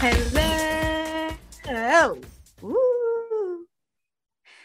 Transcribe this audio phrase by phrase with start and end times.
[0.00, 2.16] Hello.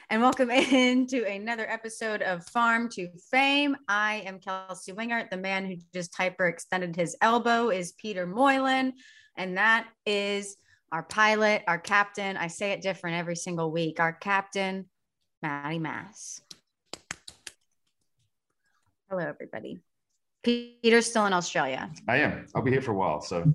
[0.10, 3.76] And welcome into another episode of Farm to Fame.
[3.90, 5.30] I am Kelsey Wingert.
[5.30, 8.94] The man who just hyperextended his elbow is Peter Moylan.
[9.36, 10.56] And that is
[10.94, 12.38] our pilot, our captain.
[12.38, 14.00] I say it different every single week.
[14.00, 14.86] Our captain,
[15.42, 16.40] Maddie Mass.
[19.10, 19.80] Hello, everybody.
[20.44, 21.92] Peter's still in Australia.
[22.08, 22.48] I am.
[22.56, 23.20] I'll be here for a while.
[23.20, 23.54] So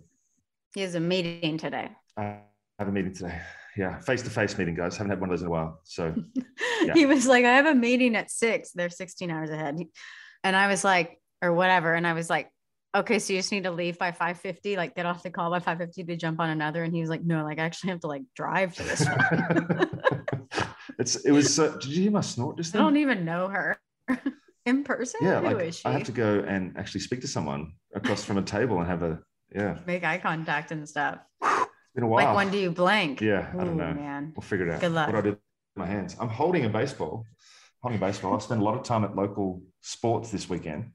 [0.74, 1.90] He has a meeting today.
[2.16, 2.38] I
[2.78, 3.40] have a meeting today.
[3.76, 4.96] Yeah, face to face meeting, guys.
[4.96, 5.80] Haven't had one of those in a while.
[5.84, 6.14] So
[6.82, 6.94] Yeah.
[6.94, 8.72] He was like, I have a meeting at six.
[8.72, 9.78] They're 16 hours ahead.
[10.44, 11.94] And I was like, or whatever.
[11.94, 12.48] And I was like,
[12.94, 15.58] okay, so you just need to leave by 550, like get off the call by
[15.58, 16.82] 550 to jump on another.
[16.82, 19.86] And he was like, no, like I actually have to like drive to this one.
[20.98, 21.54] it's it was.
[21.54, 23.78] So, did you hear my snort just I don't even know her
[24.66, 25.20] in person.
[25.22, 25.74] yeah, Who like?
[25.84, 29.02] I have to go and actually speak to someone across from a table and have
[29.02, 29.20] a
[29.54, 29.78] yeah.
[29.86, 31.18] Make eye contact and stuff.
[31.94, 32.24] been a while.
[32.26, 33.20] Like when do you blank?
[33.20, 33.92] Yeah, I don't know.
[33.94, 34.32] man.
[34.36, 34.80] We'll figure it out.
[34.80, 35.08] Good luck.
[35.08, 35.38] What I did with
[35.76, 36.16] my hands.
[36.20, 37.24] I'm holding a baseball.
[37.82, 38.34] Holding a baseball.
[38.34, 40.92] I spent a lot of time at local sports this weekend.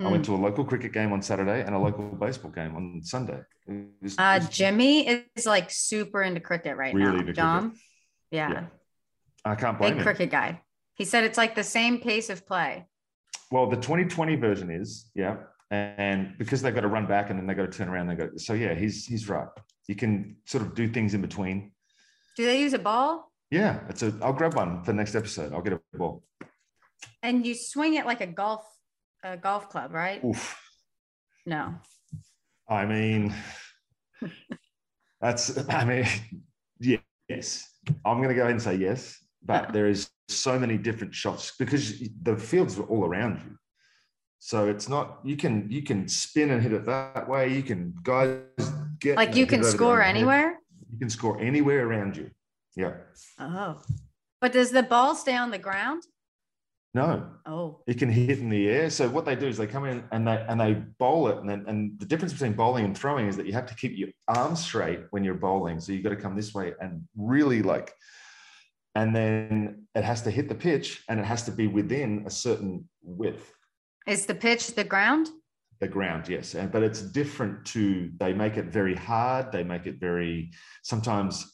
[0.00, 0.26] I went Mm.
[0.26, 3.40] to a local cricket game on Saturday and a local baseball game on Sunday.
[4.02, 7.32] Was- Uh, was Jimmy is like super into cricket right Really now.
[7.32, 7.74] Dom?
[8.30, 8.50] Yeah.
[8.52, 8.64] Yeah.
[9.44, 10.04] I can't blame Big him.
[10.04, 10.60] cricket guy.
[10.94, 12.86] He said it's like the same pace of play.
[13.50, 15.36] Well, the 2020 version is, yeah.
[15.70, 18.14] And because they've got to run back and then they've got to turn around, they
[18.14, 18.30] go.
[18.36, 19.48] So yeah, he's he's right.
[19.88, 21.72] You can sort of do things in between.
[22.36, 23.32] Do they use a ball?
[23.50, 24.14] Yeah, it's a.
[24.22, 25.52] I'll grab one for the next episode.
[25.52, 26.22] I'll get a ball.
[27.22, 28.64] And you swing it like a golf
[29.24, 30.22] a golf club, right?
[30.24, 30.60] Oof.
[31.44, 31.74] No.
[32.68, 33.34] I mean,
[35.20, 35.58] that's.
[35.68, 36.06] I mean,
[36.78, 37.68] yeah, yes.
[38.04, 41.54] I'm going to go ahead and say yes, but there is so many different shots
[41.58, 43.56] because the fields are all around you.
[44.38, 47.52] So it's not you can you can spin and hit it that way.
[47.54, 48.38] You can guys
[49.00, 50.58] get Like you can it over their score anywhere?
[50.92, 52.30] You can score anywhere around you.
[52.76, 52.94] Yeah.
[53.38, 53.80] Oh.
[54.40, 56.02] But does the ball stay on the ground?
[56.94, 57.82] No, Oh.
[57.86, 58.88] it can hit in the air.
[58.88, 61.48] So what they do is they come in and they and they bowl it, and
[61.48, 64.08] then and the difference between bowling and throwing is that you have to keep your
[64.28, 65.78] arms straight when you're bowling.
[65.78, 67.92] So you've got to come this way and really like,
[68.94, 72.30] and then it has to hit the pitch, and it has to be within a
[72.30, 73.52] certain width.
[74.06, 75.30] Is the pitch the ground?
[75.80, 78.10] The ground, yes, but it's different to.
[78.18, 79.52] They make it very hard.
[79.52, 80.52] They make it very
[80.82, 81.44] sometimes.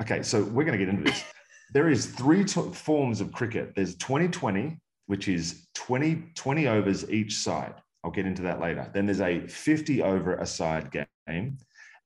[0.00, 1.22] Okay, so we're going to get into this.
[1.72, 3.74] there is three to- forms of cricket.
[3.76, 7.74] There's 2020, which is 20, 20 overs each side.
[8.02, 8.90] I'll get into that later.
[8.92, 11.58] Then there's a 50 over a side game,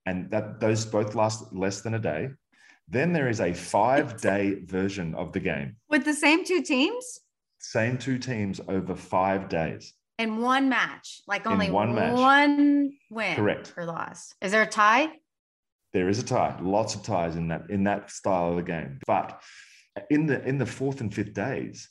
[0.04, 2.30] and that those both last less than a day.
[2.88, 5.76] Then there is a five day version of the game.
[5.88, 7.20] With the same two teams?
[7.68, 9.92] Same two teams over five days.
[10.18, 11.20] In one match.
[11.26, 12.16] Like In only one match.
[12.18, 13.74] one win Correct.
[13.76, 14.32] or loss.
[14.40, 15.08] Is there a tie?
[15.92, 19.00] There is a tie, lots of ties in that in that style of the game.
[19.06, 19.42] But
[20.08, 21.90] in the in the fourth and fifth days,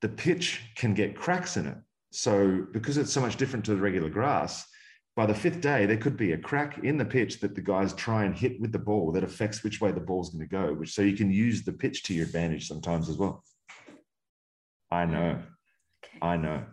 [0.00, 1.78] the pitch can get cracks in it.
[2.10, 4.66] So because it's so much different to the regular grass,
[5.14, 7.92] by the fifth day there could be a crack in the pitch that the guys
[7.94, 10.74] try and hit with the ball that affects which way the ball's going to go.
[10.74, 13.44] Which so you can use the pitch to your advantage sometimes as well.
[14.92, 15.38] I know,
[16.04, 16.18] Okay.
[16.20, 16.64] I know,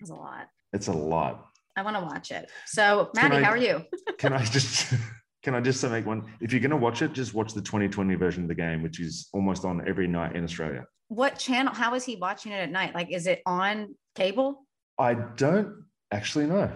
[0.00, 0.48] It's a lot.
[0.74, 1.46] it's a lot.
[1.76, 2.50] I want to watch it.
[2.66, 3.84] So, Maddie, I- how are you?
[4.18, 4.92] Can I just
[5.42, 6.24] can I just make one?
[6.40, 8.98] If you're going to watch it, just watch the 2020 version of the game, which
[9.00, 10.84] is almost on every night in Australia.
[11.08, 11.72] What channel?
[11.72, 12.94] How is he watching it at night?
[12.94, 14.66] Like, is it on cable?
[14.98, 16.68] I don't actually know,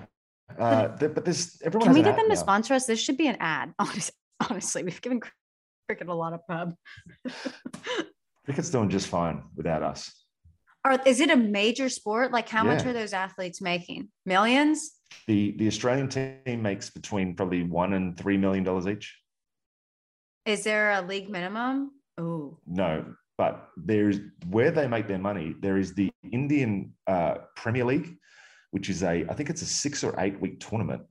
[0.59, 1.87] uh, but there's everyone.
[1.87, 2.41] Can we get them to now.
[2.41, 2.87] sponsor us?
[2.87, 3.75] This should be an ad.
[3.79, 4.15] Honestly,
[4.49, 5.21] honestly we've given
[5.89, 6.75] cricket a lot of pub.
[8.45, 10.20] Cricket's doing just fine without us.
[10.85, 12.33] Or is it a major sport?
[12.33, 14.09] Like, how much are those athletes making?
[14.25, 14.93] Millions?
[15.27, 19.15] The the Australian team makes between probably one and three million dollars each.
[20.47, 21.91] Is there a league minimum?
[22.17, 23.05] Oh, No,
[23.37, 25.55] but there's where they make their money.
[25.61, 28.17] There is the Indian uh, Premier League,
[28.71, 31.03] which is a I think it's a six or eight week tournament,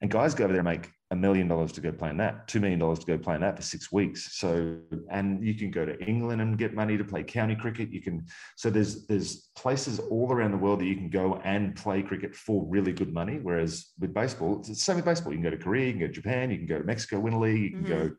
[0.00, 2.46] and guys go over there and make a million dollars to go play in that,
[2.48, 4.36] two million dollars to go play in that for six weeks.
[4.36, 4.76] So,
[5.10, 7.90] and you can go to England and get money to play county cricket.
[7.90, 8.26] You can
[8.56, 12.34] so there's there's places all around the world that you can go and play cricket
[12.36, 13.38] for really good money.
[13.40, 15.32] Whereas with baseball, it's the same with baseball.
[15.32, 17.20] You can go to Korea, you can go to Japan, you can go to Mexico,
[17.20, 17.88] win a league, you can Mhm.
[17.88, 18.16] go.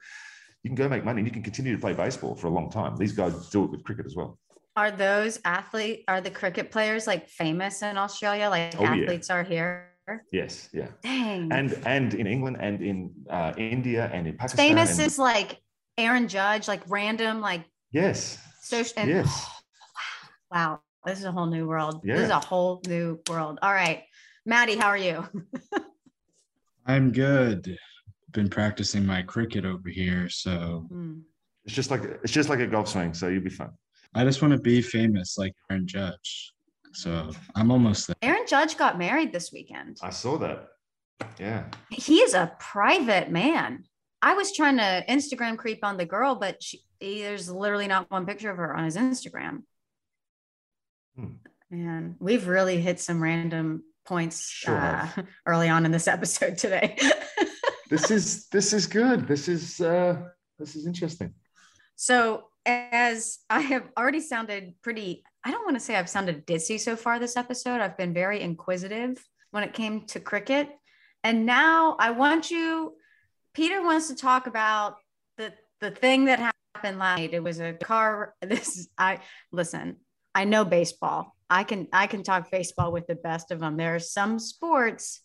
[0.64, 2.70] You can go make money and you can continue to play baseball for a long
[2.70, 2.98] time.
[2.98, 4.38] These guys do it with cricket as well.
[4.76, 6.06] are those athlete?
[6.08, 8.50] Are the cricket players like famous in Australia?
[8.50, 8.92] Like Oh, yeah.
[8.92, 9.89] athletes are here?
[10.32, 10.88] Yes, yeah.
[11.04, 11.52] Dang.
[11.52, 14.68] And and in England and in uh, India and in Pakistan.
[14.68, 15.60] famous and- is like
[15.98, 18.94] Aaron Judge, like random, like yes, social.
[18.98, 19.30] And, yes.
[20.52, 22.02] wow, wow, this is a whole new world.
[22.04, 23.60] This is a whole new world.
[23.62, 24.04] All right,
[24.46, 25.26] Maddie, how are you?
[26.86, 27.78] I'm good.
[28.32, 31.22] been practicing my cricket over here, so Mm.
[31.66, 33.70] It's just like it's just like a golf swing, so you'll be fine.
[34.16, 36.52] I just want to be famous like Aaron Judge.
[37.00, 38.16] So I'm almost there.
[38.22, 40.00] Aaron Judge got married this weekend.
[40.02, 40.68] I saw that.
[41.40, 41.64] Yeah.
[41.90, 43.86] He is a private man.
[44.22, 48.26] I was trying to Instagram creep on the girl, but she, there's literally not one
[48.26, 49.64] picture of her on his Instagram.
[51.18, 51.36] Hmm.
[51.72, 55.08] And we've really hit some random points Sure uh,
[55.46, 56.98] early on in this episode today.
[57.90, 59.28] This is this is good.
[59.28, 60.22] This is uh
[60.60, 61.34] this is interesting.
[61.96, 66.80] So, as I have already sounded pretty, I don't want to say I've sounded ditzy
[66.80, 67.82] so far this episode.
[67.82, 70.70] I've been very inquisitive when it came to cricket.
[71.24, 72.96] And now I want you,
[73.54, 74.98] Peter wants to talk about
[75.38, 77.34] the, the thing that happened last night.
[77.34, 78.36] It was a car.
[78.42, 79.20] This is, I
[79.52, 79.98] listen,
[80.36, 81.36] I know baseball.
[81.50, 83.76] I can, I can talk baseball with the best of them.
[83.78, 85.22] There are some sports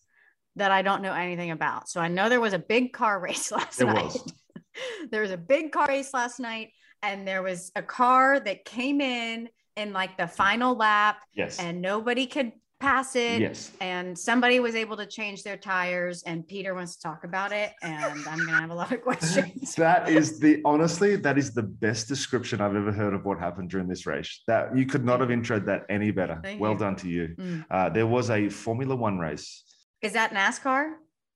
[0.56, 1.88] that I don't know anything about.
[1.88, 4.04] So I know there was a big car race last There night.
[4.04, 4.32] was.
[5.10, 6.70] there was a big car race last night,
[7.02, 11.58] and there was a car that came in in like the final lap, Yes.
[11.58, 13.40] and nobody could pass it.
[13.40, 13.72] yes.
[13.80, 17.72] And somebody was able to change their tires, and Peter wants to talk about it.
[17.82, 19.74] And I'm gonna have a lot of questions.
[19.76, 23.70] that is the honestly, that is the best description I've ever heard of what happened
[23.70, 24.42] during this race.
[24.46, 26.38] That you could not have introed that any better.
[26.42, 26.78] Thank well you.
[26.78, 27.34] done to you.
[27.38, 27.64] Mm.
[27.70, 29.62] Uh, there was a Formula One race.
[30.02, 30.92] Is that NASCAR?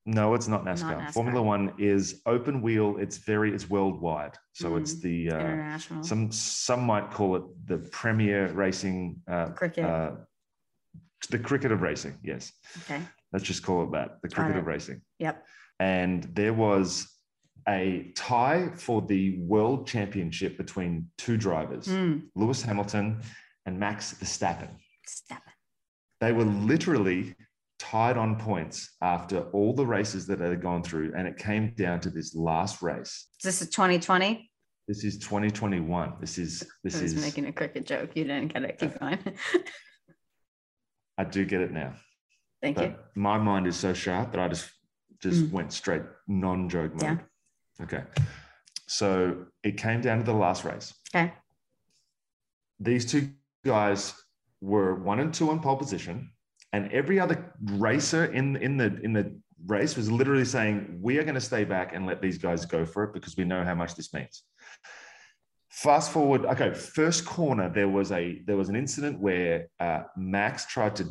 [0.08, 0.96] No, it's not NASCAR.
[0.98, 1.12] NASCAR.
[1.12, 2.96] Formula One is open wheel.
[2.98, 4.34] It's very it's worldwide.
[4.54, 9.48] So it's Mm, the uh, International some some might call it the premier racing uh,
[9.60, 9.84] cricket.
[9.84, 10.12] uh,
[11.30, 12.14] the cricket of racing.
[12.22, 12.52] Yes,
[12.82, 13.00] okay.
[13.34, 14.08] let's just call it that.
[14.22, 15.02] The cricket of racing.
[15.18, 15.44] Yep.
[15.78, 16.86] And there was
[17.68, 22.22] a tie for the world championship between two drivers, Mm.
[22.34, 23.20] Lewis Hamilton
[23.66, 24.70] and Max Verstappen.
[25.06, 25.42] Step.
[26.22, 27.34] They were literally
[27.78, 32.00] tied on points after all the races that had gone through, and it came down
[32.00, 33.28] to this last race.
[33.38, 34.50] Is this is 2020?
[34.86, 36.14] This is 2021.
[36.20, 37.14] This is this is.
[37.14, 38.10] making a cricket joke.
[38.14, 38.78] You didn't get it.
[38.78, 39.18] Keep going.
[41.18, 41.94] I do get it now,
[42.62, 42.94] Thank you.
[43.14, 44.70] my mind is so sharp that I just
[45.20, 45.50] just Mm.
[45.50, 47.02] went straight non-joke mode.
[47.02, 47.18] Yeah.
[47.84, 48.04] Okay.
[48.86, 50.94] So it came down to the last race.
[51.14, 51.32] Okay.
[52.80, 53.28] these two
[53.64, 54.14] guys
[54.60, 56.30] were one and two on pole position,
[56.72, 59.34] and every other racer in in the in the
[59.66, 62.84] race was literally saying, "We are going to stay back and let these guys go
[62.84, 64.42] for it because we know how much this means."
[65.70, 70.66] Fast forward, okay, first corner there was a there was an incident where uh, Max
[70.66, 71.04] tried to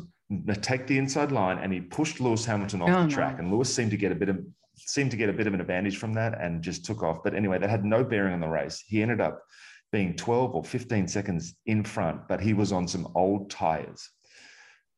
[0.60, 3.08] take the inside line and he pushed Lewis Hamilton off Oh, the no.
[3.10, 4.38] track, and Lewis seemed to get a bit of
[4.76, 7.22] seemed to get a bit of an advantage from that and just took off.
[7.24, 8.84] But anyway, that had no bearing on the race.
[8.86, 9.42] He ended up
[9.90, 14.08] being 12 or 15 seconds in front, but he was on some old tires.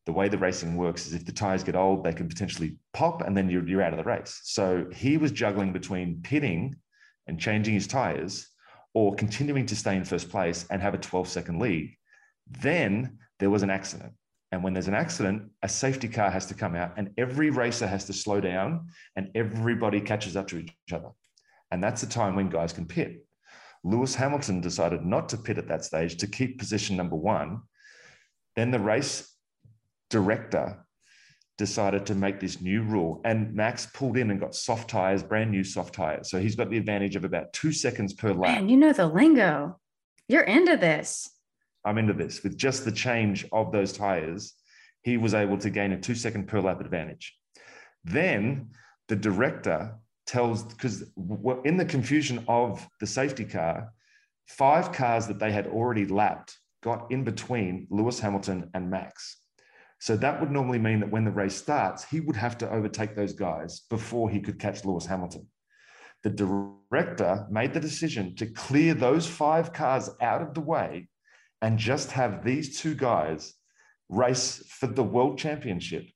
[0.06, 3.22] The way the racing works is if the tires get old, they can potentially pop
[3.22, 4.40] and then you're, you're out of the race.
[4.44, 6.76] So he was juggling between pitting
[7.26, 8.48] and changing his tires
[8.94, 11.94] or continuing to stay in first place and have a 12 second lead.
[12.50, 14.14] Then there was an accident.
[14.52, 17.86] And when there's an accident, a safety car has to come out and every racer
[17.86, 21.10] has to slow down and everybody catches up to each other.
[21.70, 23.24] And that's the time when guys can pit.
[23.84, 27.60] Lewis Hamilton decided not to pit at that stage to keep position number one.
[28.56, 29.29] Then the race
[30.10, 30.84] director
[31.56, 35.50] decided to make this new rule, and Max pulled in and got soft tires, brand
[35.50, 36.30] new soft tires.
[36.30, 38.56] So he's got the advantage of about two seconds per lap.
[38.56, 39.78] Man, you know the lingo.
[40.26, 41.30] You're into this.
[41.84, 42.42] I'm into this.
[42.42, 44.54] With just the change of those tires,
[45.02, 47.36] he was able to gain a two second per lap advantage.
[48.04, 48.70] Then
[49.08, 49.96] the director
[50.26, 51.04] tells, because
[51.64, 53.92] in the confusion of the safety car,
[54.46, 59.36] five cars that they had already lapped got in between Lewis Hamilton and Max.
[60.00, 63.14] So that would normally mean that when the race starts, he would have to overtake
[63.14, 65.46] those guys before he could catch Lewis Hamilton.
[66.22, 71.08] The director made the decision to clear those five cars out of the way
[71.60, 73.54] and just have these two guys
[74.08, 76.06] race for the world championship,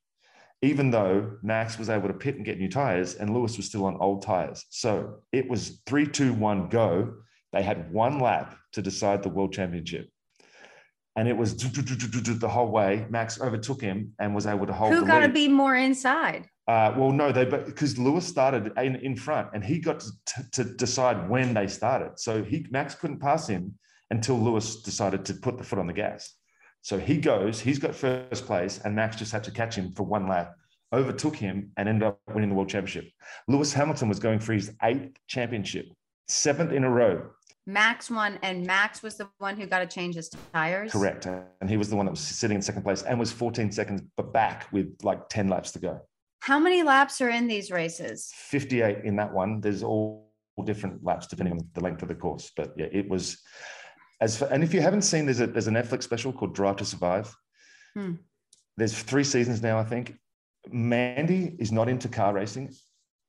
[0.63, 3.85] even though Max was able to pit and get new tires and Lewis was still
[3.85, 4.65] on old tires.
[4.71, 7.17] So it was three, two, one, go.
[7.53, 10.09] They had one lap to decide the world championship.
[11.17, 13.07] And it was the whole way.
[13.09, 16.49] Max overtook him and was able to hold Who got to be more inside?
[16.67, 20.65] Uh, well, no, they because Lewis started in, in front and he got to, to
[20.65, 22.19] decide when they started.
[22.19, 23.75] So he Max couldn't pass him
[24.11, 26.35] until Lewis decided to put the foot on the gas.
[26.81, 30.03] So he goes, he's got first place, and Max just had to catch him for
[30.03, 30.55] one lap,
[30.93, 33.11] overtook him, and ended up winning the world championship.
[33.49, 35.87] Lewis Hamilton was going for his eighth championship,
[36.29, 37.31] seventh in a row.
[37.67, 40.93] Max won, and Max was the one who got to change his tires.
[40.93, 41.27] Correct.
[41.27, 44.03] And he was the one that was sitting in second place and was 14 seconds
[44.33, 46.01] back with like 10 laps to go.
[46.41, 48.31] How many laps are in these races?
[48.35, 49.63] 58 in that one.
[49.63, 50.31] There's all
[50.63, 52.53] different laps depending on the length of the course.
[52.55, 53.39] But yeah, it was
[54.21, 56.77] as for, and if you haven't seen, there's a there's a Netflix special called Drive
[56.77, 57.35] to Survive.
[57.95, 58.15] Hmm.
[58.77, 60.15] There's three seasons now, I think.
[60.71, 62.75] Mandy is not into car racing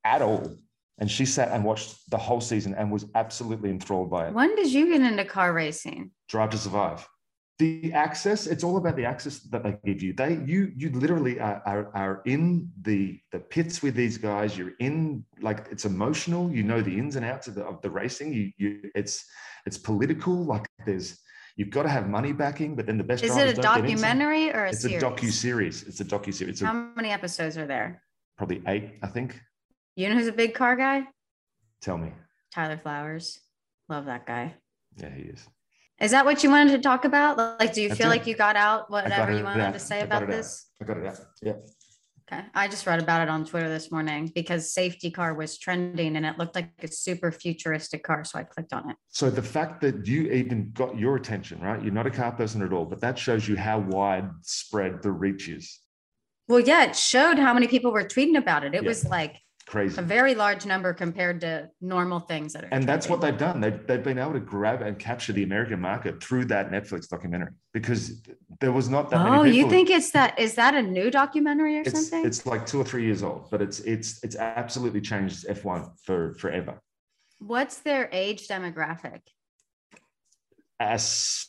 [0.03, 0.55] at all.
[0.97, 4.33] And she sat and watched the whole season and was absolutely enthralled by it.
[4.33, 6.11] When did you get into car racing?
[6.29, 7.05] Drive to Survive.
[7.59, 10.11] The access, it's all about the access that they give you.
[10.13, 14.57] They you you literally are, are, are in the the pits with these guys.
[14.57, 16.51] You're in like it's emotional.
[16.51, 18.33] You know the ins and outs of the of the racing.
[18.33, 19.23] You you it's
[19.65, 20.33] it's political.
[20.33, 21.17] Like there's
[21.55, 23.89] you've got to have money backing, but then the best Is it a don't get
[23.89, 25.01] into- documentary or a It's series?
[25.01, 25.83] a docu series.
[25.83, 26.55] It's a docu series.
[26.55, 28.01] It's a, How many episodes are there?
[28.37, 29.39] probably eight, I think.
[29.95, 31.03] You know who's a big car guy?
[31.81, 32.11] Tell me.
[32.53, 33.39] Tyler Flowers.
[33.89, 34.55] Love that guy.
[34.97, 35.47] Yeah, he is.
[36.01, 37.37] Is that what you wanted to talk about?
[37.37, 38.09] Like, do you That's feel it.
[38.09, 39.73] like you got out I got whatever you wanted out.
[39.73, 40.29] to say about out.
[40.29, 40.67] this?
[40.81, 41.19] I got it out.
[41.41, 41.53] Yeah.
[42.31, 42.43] Okay.
[42.55, 46.25] I just read about it on Twitter this morning because safety car was trending and
[46.25, 48.23] it looked like a super futuristic car.
[48.25, 48.97] So I clicked on it.
[49.09, 51.81] So the fact that you even got your attention, right?
[51.81, 55.47] You're not a car person at all, but that shows you how widespread the reach
[55.47, 55.79] is.
[56.47, 58.73] Well, yeah, it showed how many people were tweeting about it.
[58.73, 58.87] It Yeah.
[58.89, 59.37] was like
[59.67, 59.99] Crazy.
[59.99, 62.69] a very large number compared to normal things that are.
[62.71, 63.59] And that's what they've done.
[63.59, 67.51] They've, they've been able to grab and capture the American market through that Netflix documentary
[67.73, 68.21] because
[68.59, 70.37] there was not that many Oh, you think it's that?
[70.37, 72.25] Is that a new documentary or it's, something?
[72.25, 76.35] it's like two or three years old, but it's it's it's absolutely changed F1 for
[76.35, 76.79] forever.
[77.39, 79.21] What's their age demographic?
[80.79, 81.47] As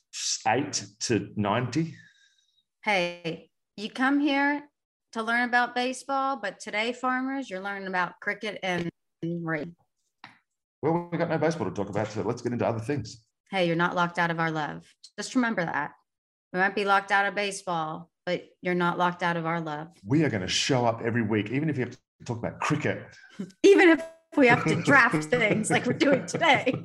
[0.49, 1.97] eight to ninety.
[2.83, 4.63] Hey, you come here
[5.17, 8.91] to learn about baseball, but today, farmers, you're learning about cricket and
[9.23, 9.75] rain.
[10.83, 13.25] Well, we got no baseball to talk about, so let's get into other things.
[13.51, 14.85] Hey, you're not locked out of our love.
[15.19, 15.93] Just remember that.
[16.53, 19.89] We might be locked out of baseball, but you're not locked out of our love.
[20.05, 22.61] We are going to show up every week, even if you have to talk about
[22.61, 23.03] cricket.
[23.63, 24.03] Even if
[24.37, 26.75] we have to draft things like we're doing today.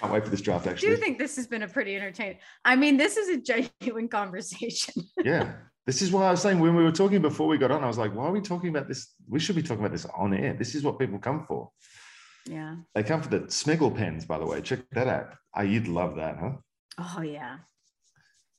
[0.00, 0.66] Can't wait for this draft.
[0.66, 2.38] Actually, I do think this has been a pretty entertaining?
[2.64, 4.94] I mean, this is a genuine conversation.
[5.22, 5.52] yeah.
[5.86, 7.86] This is why I was saying when we were talking before we got on, I
[7.86, 9.14] was like, why are we talking about this?
[9.28, 10.54] We should be talking about this on air.
[10.54, 11.70] This is what people come for.
[12.46, 12.76] Yeah.
[12.94, 14.60] They come for the Smiggle pens, by the way.
[14.60, 15.34] Check that out.
[15.56, 16.52] Oh, you'd love that, huh?
[16.98, 17.58] Oh, yeah.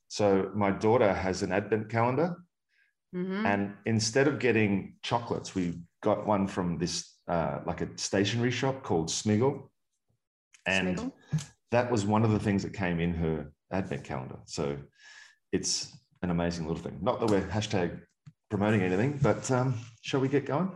[0.07, 2.35] So my daughter has an advent calendar,
[3.15, 3.45] Mhm.
[3.45, 8.83] and instead of getting chocolates, we got one from this uh, like a stationery shop
[8.83, 9.69] called Smiggle,
[10.65, 11.11] and Smiggle?
[11.71, 14.39] that was one of the things that came in her advent calendar.
[14.45, 14.77] So
[15.53, 16.97] it's an amazing little thing.
[17.01, 17.99] Not that we're hashtag
[18.49, 20.71] promoting anything, but um, shall we get going?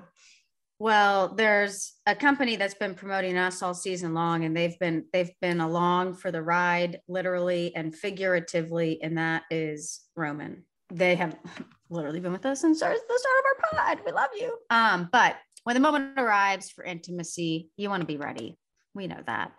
[0.78, 5.32] Well, there's a company that's been promoting us all season long, and they've been they've
[5.42, 10.64] been along for the ride, literally and figuratively, and that is Roman.
[10.92, 11.38] They have
[11.90, 14.06] literally been with us since the start of our pod.
[14.06, 14.58] We love you.
[14.70, 18.58] Um, but when the moment arrives for intimacy, you want to be ready.
[18.94, 19.52] We know that.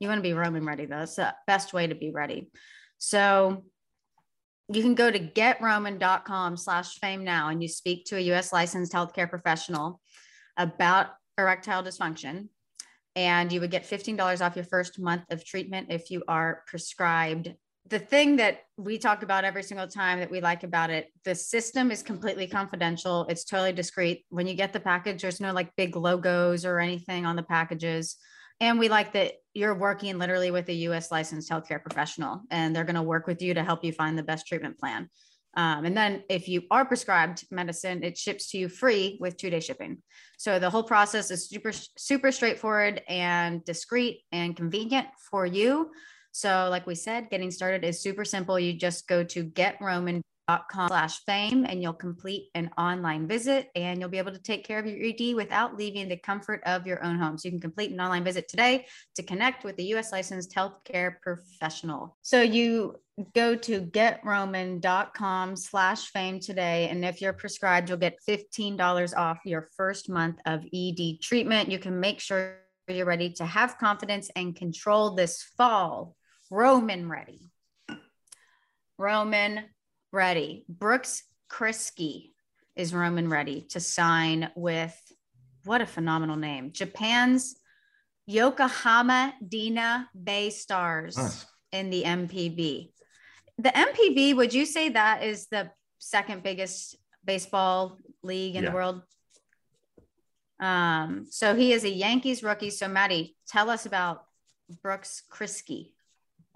[0.00, 1.02] You want to be Roman ready, though.
[1.02, 2.50] It's the best way to be ready.
[2.98, 3.64] So
[4.68, 8.92] you can go to getroman.com slash fame now and you speak to a US licensed
[8.92, 10.00] healthcare professional
[10.56, 11.08] about
[11.38, 12.48] erectile dysfunction.
[13.14, 17.54] And you would get $15 off your first month of treatment if you are prescribed.
[17.88, 21.34] The thing that we talk about every single time that we like about it, the
[21.34, 23.24] system is completely confidential.
[23.28, 24.26] It's totally discreet.
[24.28, 28.16] When you get the package, there's no like big logos or anything on the packages.
[28.60, 32.84] And we like that you're working literally with a US licensed healthcare professional and they're
[32.84, 35.08] going to work with you to help you find the best treatment plan.
[35.56, 39.48] Um, and then if you are prescribed medicine, it ships to you free with two
[39.48, 40.02] day shipping.
[40.36, 45.90] So the whole process is super, super straightforward and discreet and convenient for you.
[46.32, 48.60] So like we said, getting started is super simple.
[48.60, 49.44] You just go to
[50.48, 54.64] getroman.com slash fame and you'll complete an online visit and you'll be able to take
[54.64, 57.38] care of your ED without leaving the comfort of your own home.
[57.38, 58.86] So you can complete an online visit today
[59.16, 62.16] to connect with a US licensed healthcare professional.
[62.22, 62.96] So you
[63.34, 66.88] go to getroman.com slash fame today.
[66.90, 71.70] And if you're prescribed, you'll get $15 off your first month of ED treatment.
[71.70, 76.14] You can make sure you're ready to have confidence and control this fall.
[76.50, 77.40] Roman ready.
[78.98, 79.64] Roman
[80.20, 80.64] ready.
[80.68, 82.30] Brooks Kriske
[82.74, 84.96] is Roman ready to sign with
[85.64, 86.72] what a phenomenal name.
[86.72, 87.54] Japan's
[88.26, 91.44] Yokohama Dina Bay Stars Nice.
[91.70, 92.92] in the NPB.
[93.58, 98.70] The NPB, would you say that is the second biggest baseball league in Yeah.
[98.70, 99.02] the world?
[100.58, 102.70] Um, so he is a Yankees rookie.
[102.70, 104.24] So Maddie, tell us about
[104.82, 105.92] Brooks Kriske.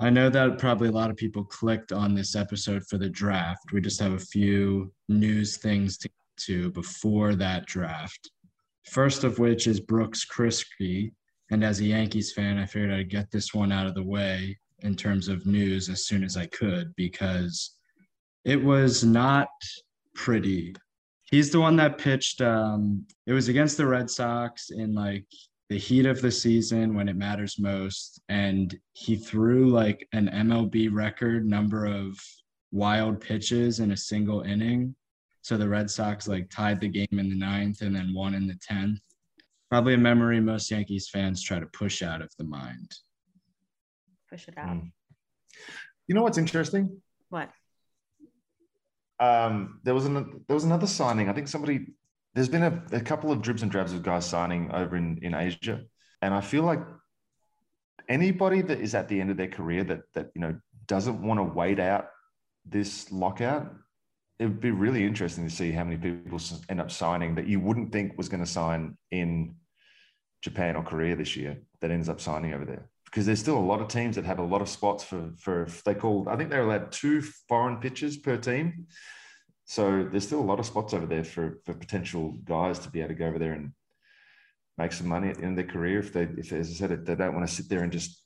[0.02, 3.72] I know that probably a lot of people clicked on this episode for the draft.
[3.72, 6.08] We just have a few news things to
[6.46, 8.30] to before that draft.
[8.86, 11.12] First of which is Brooks Kriske.
[11.50, 14.58] And as a Yankees fan, I figured I'd get this one out of the way
[14.80, 17.76] in terms of news as soon as I could because
[18.44, 19.48] it was not
[20.14, 20.74] pretty.
[21.24, 22.40] He's the one that pitched.
[22.40, 25.26] Um, it was against the Red Sox in like
[25.70, 28.20] the heat of the season when it matters most.
[28.28, 32.20] And he threw like an MLB record number of
[32.72, 34.96] wild pitches in a single inning.
[35.42, 38.48] So the Red Sox like tied the game in the ninth and then won in
[38.48, 38.98] the 10th.
[39.70, 42.92] Probably a memory most Yankees fans try to push out of the mind.
[44.28, 44.70] Push it out.
[44.70, 44.90] Mm.
[46.08, 47.00] You know what's interesting?
[47.28, 47.48] What?
[49.20, 51.28] Um, there was an there was another signing.
[51.28, 51.92] I think somebody
[52.34, 55.34] there's been a, a couple of dribs and drabs of guys signing over in, in
[55.34, 55.82] Asia.
[56.22, 56.80] And I feel like
[58.08, 60.54] anybody that is at the end of their career that that you know
[60.86, 62.08] doesn't want to wait out
[62.64, 63.72] this lockout,
[64.38, 67.60] it would be really interesting to see how many people end up signing that you
[67.60, 69.54] wouldn't think was going to sign in
[70.42, 72.88] Japan or Korea this year that ends up signing over there.
[73.04, 75.68] Because there's still a lot of teams that have a lot of spots for for
[75.84, 78.86] they called I think they're allowed two foreign pitchers per team.
[79.70, 82.98] So there's still a lot of spots over there for for potential guys to be
[82.98, 83.70] able to go over there and
[84.76, 87.06] make some money at the end of their career if they if as I said
[87.06, 88.20] they don't want to sit there and just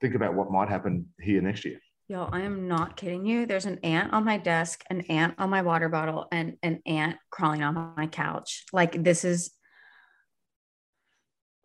[0.00, 1.78] think about what might happen here next year.
[2.08, 3.46] Yo, I am not kidding you.
[3.46, 7.18] There's an ant on my desk, an ant on my water bottle, and an ant
[7.30, 8.64] crawling on my couch.
[8.72, 9.52] Like this is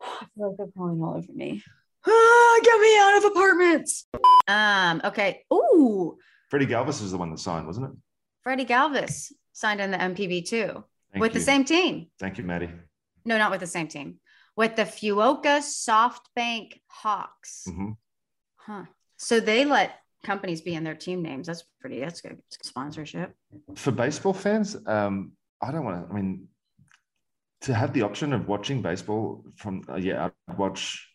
[0.00, 1.64] I feel like they're crawling all over me.
[2.06, 4.06] Ah, get me out of apartments.
[4.46, 5.42] Um, okay.
[5.52, 6.16] Ooh,
[6.48, 8.03] Freddie Galvis is the one that signed, wasn't it?
[8.44, 11.40] Freddie Galvis signed in the NPB too Thank with you.
[11.40, 12.06] the same team.
[12.20, 12.70] Thank you, Maddie.
[13.24, 14.20] No, not with the same team.
[14.56, 17.64] With the Fukuoka SoftBank Hawks.
[17.66, 17.92] hmm
[18.56, 18.84] Huh.
[19.18, 21.46] So they let companies be in their team names.
[21.46, 22.00] That's pretty.
[22.00, 23.34] That's good sponsorship.
[23.74, 25.32] For baseball fans, um,
[25.62, 26.12] I don't want to.
[26.12, 26.48] I mean,
[27.62, 31.10] to have the option of watching baseball from uh, yeah, I'd watch.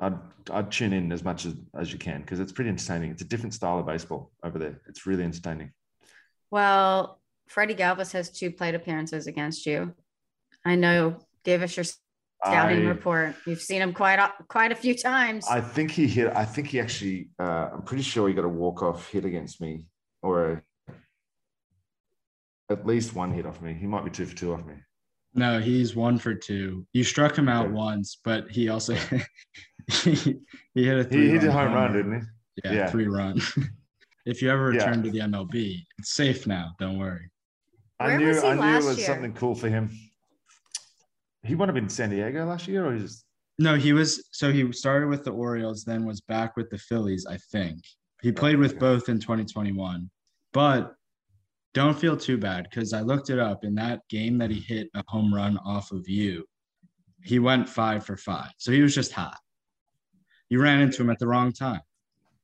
[0.00, 0.18] I'd
[0.52, 3.10] I'd tune in as much as as you can because it's pretty entertaining.
[3.10, 4.80] It's a different style of baseball over there.
[4.88, 5.72] It's really entertaining.
[6.50, 9.94] Well, Freddie Galvis has two plate appearances against you.
[10.64, 11.18] I know.
[11.44, 13.34] Give us your scouting I- report.
[13.46, 15.46] You've seen him quite a, quite a few times.
[15.50, 16.32] I think he hit.
[16.34, 17.28] I think he actually.
[17.38, 19.84] Uh, I'm pretty sure he got a walk off hit against me,
[20.22, 20.92] or a,
[22.70, 23.74] at least one hit off me.
[23.74, 24.74] He might be two for two off me.
[25.34, 26.86] No, he's one for two.
[26.92, 27.74] You struck him out Okay.
[27.74, 28.94] once, but he also
[29.90, 30.14] he,
[30.74, 32.26] he hit a He three hit a home run, didn't he?
[32.64, 32.86] Yeah, Yeah.
[32.90, 33.40] three run.
[34.24, 34.84] if you ever Yeah.
[34.84, 36.74] return to the MLB, it's safe now.
[36.78, 37.30] Don't worry.
[38.00, 38.40] I knew.
[38.40, 39.06] I knew it was year?
[39.06, 39.90] something cool for him.
[41.42, 43.24] He would have been in San Diego last year, or he's
[43.58, 47.26] No, he was so he started with the Orioles, then was back with the Phillies,
[47.26, 47.80] I think.
[48.22, 50.10] He oh, played with both in 2021.
[50.52, 50.94] But
[51.74, 54.88] don't feel too bad because I looked it up in that game that he hit
[54.94, 56.44] a home run off of you.
[57.22, 58.50] He went five for five.
[58.58, 59.38] So he was just hot.
[60.48, 61.80] You ran into him at the wrong time.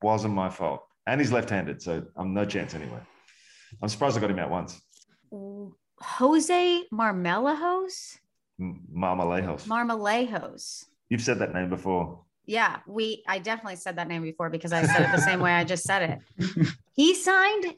[0.01, 2.99] wasn't my fault, and he's left-handed, so I'm no chance anyway.
[3.81, 4.81] I'm surprised I got him out once.
[6.01, 8.17] Jose Marmolejos?
[8.59, 9.67] M- Marmalejos.
[9.67, 10.85] Marmalejos.
[11.09, 12.23] You've said that name before.
[12.45, 15.51] Yeah, we I definitely said that name before because I said it the same way
[15.51, 16.67] I just said it.
[16.93, 17.73] He signed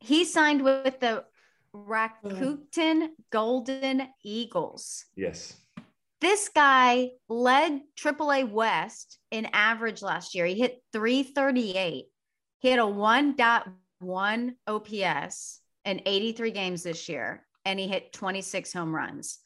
[0.00, 1.24] he signed with the
[1.74, 5.04] Rakuten Golden Eagles.
[5.16, 5.56] Yes.
[6.20, 10.46] This guy led AAA West in average last year.
[10.46, 12.06] He hit 338.
[12.58, 18.94] He had a 1.1 OPS in 83 games this year, and he hit 26 home
[18.94, 19.38] runs.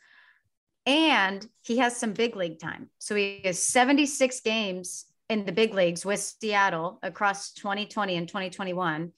[0.86, 2.88] And he has some big league time.
[2.98, 9.12] So he has 76 games in the big leagues with Seattle across 2020 and 2021.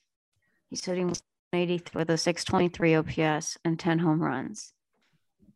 [0.68, 1.14] He's hitting
[1.52, 4.72] 80 with a 623 OPS and 10 home runs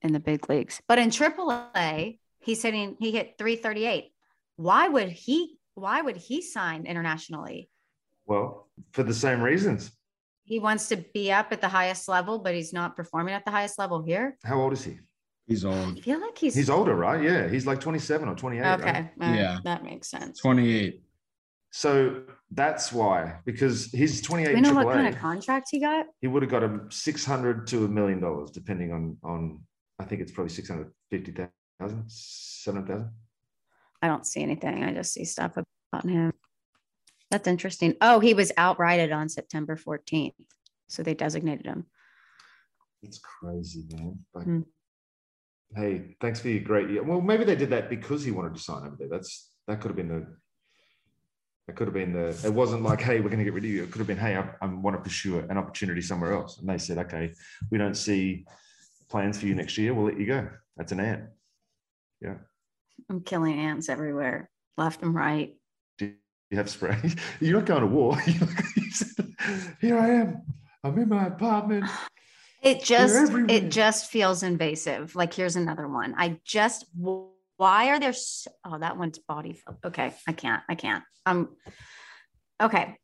[0.02, 0.80] in the big leagues.
[0.88, 4.12] But in AAA, he's hitting he hit 338.
[4.56, 7.68] Why would he why would he sign internationally?
[8.26, 9.90] Well, for the same reasons.
[10.44, 13.50] He wants to be up at the highest level, but he's not performing at the
[13.50, 14.36] highest level here.
[14.44, 14.98] How old is he?
[15.46, 15.98] He's old.
[15.98, 17.22] I feel like he's, He's older, right?
[17.22, 18.60] Yeah, he's like 27 or 28.
[18.60, 18.80] right?
[18.80, 19.10] okay.
[19.20, 19.58] uh, Yeah.
[19.64, 20.40] that makes sense.
[20.40, 21.02] 28.
[21.70, 25.68] So that's why, because he's 28 Do we in know AAA, what kind of contract
[25.70, 26.06] he got?
[26.20, 29.60] he would have got a 600 to a million dollars, depending on on.
[29.98, 33.10] I think it's probably 650,000, 700,000.
[34.02, 34.84] I don't see anything.
[34.84, 36.32] I just see stuff about him.
[37.30, 37.94] That's interesting.
[38.00, 40.34] Oh, he was outrighted on September 14th.
[40.88, 41.86] So they designated him.
[43.02, 44.18] It's crazy, man.
[44.34, 44.60] Like, Hmm.
[45.74, 47.02] hey, thanks for your great year.
[47.02, 49.08] Well, maybe they did that because he wanted to sign over there.
[49.08, 50.36] That's that could have been the
[51.68, 52.28] It could have been the.
[52.44, 53.82] It wasn't like, hey, we're going to get rid of you.
[53.82, 56.58] It could have been, hey, I, I want to pursue an opportunity somewhere else.
[56.60, 57.32] And they said, okay,
[57.72, 58.46] we don't see
[59.10, 59.92] plans for you next year.
[59.92, 60.48] We'll let you go.
[60.76, 61.24] That's an ant.
[62.20, 62.36] Yeah.
[63.10, 65.56] I'm killing ants everywhere, left and right.
[66.50, 66.96] You have spray?
[67.40, 68.16] You're not going to war.
[69.80, 70.42] Here I am.
[70.84, 71.86] I'm in my apartment.
[72.62, 75.16] It just it just feels invasive.
[75.16, 76.14] Like here's another one.
[76.16, 76.84] I just
[77.56, 81.48] why are there so, oh that one's body okay i can't i can't um
[82.62, 82.96] okay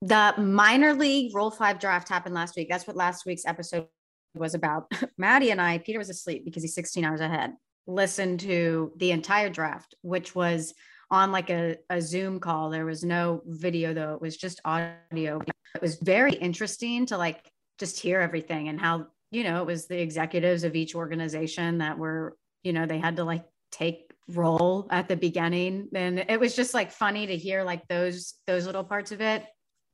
[0.00, 3.86] the minor league Rule 5 draft happened last week that's what last week's episode
[4.34, 7.52] was about maddie and i peter was asleep because he's 16 hours ahead
[7.86, 10.74] listened to the entire draft which was
[11.10, 15.40] on like a, a zoom call there was no video though it was just audio.
[15.74, 19.86] It was very interesting to like just hear everything and how you know it was
[19.86, 24.86] the executives of each organization that were you know they had to like take role
[24.90, 25.88] at the beginning.
[25.94, 29.44] And it was just like funny to hear like those those little parts of it.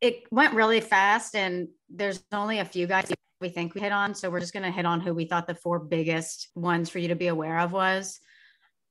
[0.01, 4.15] It went really fast and there's only a few guys we think we hit on.
[4.15, 6.99] So we're just going to hit on who we thought the four biggest ones for
[6.99, 8.19] you to be aware of was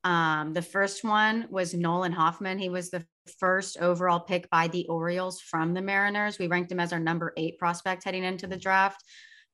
[0.03, 3.05] um, the first one was nolan hoffman he was the
[3.39, 7.33] first overall pick by the orioles from the mariners we ranked him as our number
[7.37, 9.03] eight prospect heading into the draft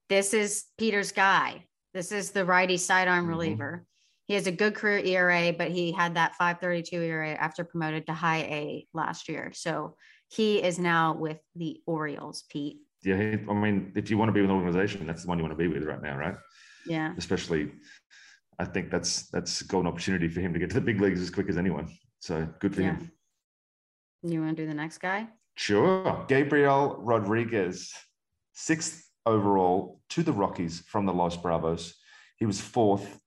[0.10, 3.30] this is peter's guy this is the righty sidearm mm-hmm.
[3.30, 3.86] reliever
[4.30, 8.14] he has a good career ERA, but he had that 532 ERA after promoted to
[8.14, 9.52] high A last year.
[9.56, 9.96] So
[10.28, 12.78] he is now with the Orioles, Pete.
[13.04, 15.44] Yeah, I mean, if you want to be with an organization, that's the one you
[15.44, 16.36] want to be with right now, right?
[16.86, 17.16] Yeah.
[17.18, 17.72] Especially,
[18.60, 21.22] I think that's that's a golden opportunity for him to get to the big leagues
[21.22, 21.90] as quick as anyone.
[22.20, 22.98] So good for yeah.
[22.98, 23.12] him.
[24.22, 25.30] You want to do the next guy?
[25.56, 26.26] Sure.
[26.28, 27.94] Gabriel Rodriguez,
[28.54, 31.96] sixth overall to the Rockies from the Los Bravos.
[32.38, 33.20] He was fourth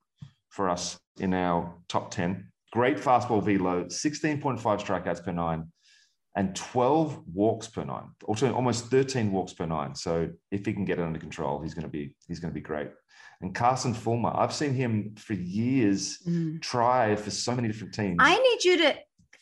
[0.49, 2.51] for us in our top 10.
[2.71, 5.71] Great fastball velo, 16.5 strikeouts per nine,
[6.35, 8.09] and 12 walks per nine.
[8.25, 9.95] Almost 13 walks per nine.
[9.95, 12.55] So if he can get it under control, he's going to be he's going to
[12.55, 12.89] be great.
[13.41, 16.61] And Carson Fulmer, I've seen him for years mm.
[16.61, 18.17] try for so many different teams.
[18.19, 18.95] I need you to.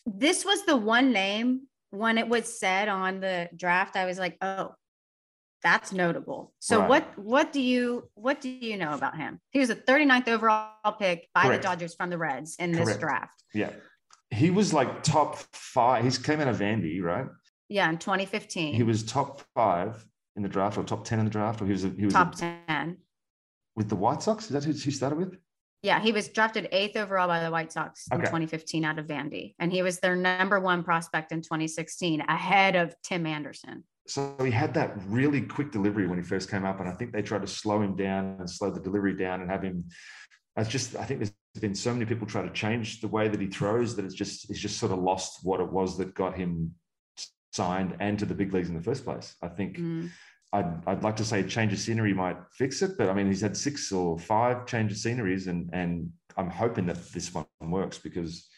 [0.06, 3.96] This was the one name when it was said on the draft.
[3.96, 4.74] I was like, oh,
[5.64, 6.54] that's notable.
[6.60, 6.90] So right.
[6.90, 9.40] what what do you what do you know about him?
[9.52, 11.62] He was a 39th overall pick by Correct.
[11.62, 12.88] the Dodgers from the Reds in Correct.
[12.88, 13.44] this draft.
[13.54, 13.72] Yeah.
[14.32, 16.04] He was like top five.
[16.04, 17.28] He's came out of Vandy, right?
[17.70, 18.74] Yeah, in 2015.
[18.74, 21.72] He was top five in the draft or top 10 in the draft, or he
[21.72, 22.98] was a, he was top a, 10
[23.76, 24.46] with the White Sox.
[24.46, 25.38] Is that who he started with?
[25.84, 28.20] Yeah, he was drafted eighth overall by the White Sox okay.
[28.20, 29.56] in 2015 out of Vandy.
[29.58, 33.84] And he was their number one prospect in 2016, ahead of Tim Anderson.
[34.08, 37.12] So he had that really quick delivery when he first came up, and I think
[37.12, 39.86] they tried to slow him down and slow the delivery down and have him.
[40.58, 43.42] It's just I think there's been so many people try to change the way that
[43.42, 46.38] he throws that it's just it's just sort of lost what it was that got
[46.38, 46.74] him
[47.52, 49.36] signed and to the big leagues in the first place.
[49.42, 49.78] I think.
[49.78, 50.10] Mm.
[50.54, 53.40] I'd, I'd like to say change of scenery might fix it, but I mean he's
[53.40, 57.98] had six or five change of sceneries, and and I'm hoping that this one works
[57.98, 58.50] because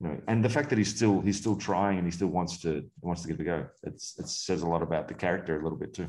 [0.00, 2.58] you know, and the fact that he's still he's still trying and he still wants
[2.62, 3.66] to wants to give it a go.
[3.82, 6.08] It's it says a lot about the character a little bit too.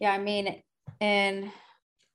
[0.00, 0.60] Yeah, I mean,
[1.00, 1.50] and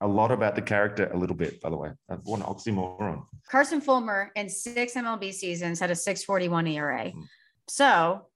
[0.05, 1.89] a lot about the character a little bit, by the way.
[2.23, 3.25] One oxymoron.
[3.49, 7.05] Carson Fulmer in six MLB seasons had a 641 ERA.
[7.05, 7.23] Mm.
[7.67, 8.27] So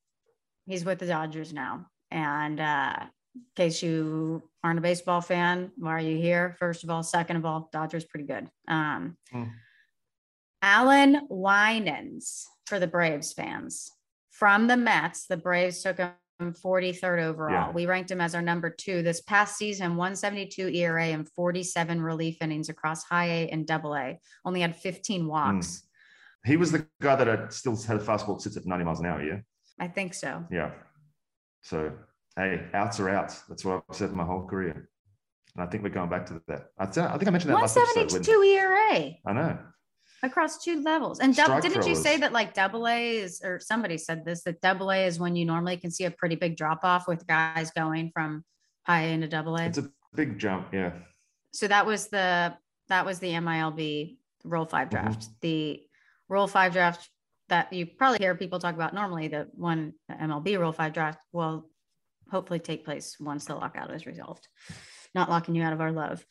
[0.66, 1.86] he's with the Dodgers now.
[2.10, 2.96] And uh,
[3.36, 6.56] in case you aren't a baseball fan, why are you here?
[6.58, 8.50] First of all, second of all, Dodgers pretty good.
[8.68, 9.52] Um, mm.
[10.64, 13.92] Allan Winans for the Braves fans.
[14.32, 17.54] From the Mets, the Braves took him 43rd overall.
[17.54, 17.72] Yeah.
[17.72, 22.42] We ranked him as our number two this past season, 172 ERA and 47 relief
[22.42, 24.20] innings across high A and double A.
[24.46, 25.68] Only had 15 walks.
[25.68, 25.82] Mm.
[26.46, 29.08] He was the guy that still had a fastball that sits at 90 miles an
[29.08, 29.40] hour, yeah?
[29.80, 30.46] I think so.
[30.50, 30.72] Yeah.
[31.62, 31.92] So,
[32.38, 33.42] hey, outs are outs.
[33.50, 34.90] That's what I've said my whole career.
[35.56, 36.68] And I think we're going back to that.
[36.78, 39.12] I, think I mentioned that 172 ERA.
[39.26, 39.58] I know
[40.24, 41.20] across two levels.
[41.20, 44.62] And dub, didn't you say that like double A is, or somebody said this, that
[44.62, 47.72] double A is when you normally can see a pretty big drop off with guys
[47.72, 48.44] going from
[48.84, 49.66] high A into double A?
[49.66, 50.92] It's a big jump, yeah.
[51.54, 52.56] So that was the
[52.90, 55.06] that was the MILB Rule Five mm-hmm.
[55.06, 55.22] draft.
[55.22, 55.34] Mm-hmm.
[55.42, 55.82] The
[56.28, 57.10] Rule Five draft
[57.50, 59.28] that you probably hear people talk about normally.
[59.28, 61.70] The one the MLB Rule Five draft will
[62.32, 64.48] hopefully take place once the lockout is resolved.
[65.16, 66.24] Not locking you out of our love.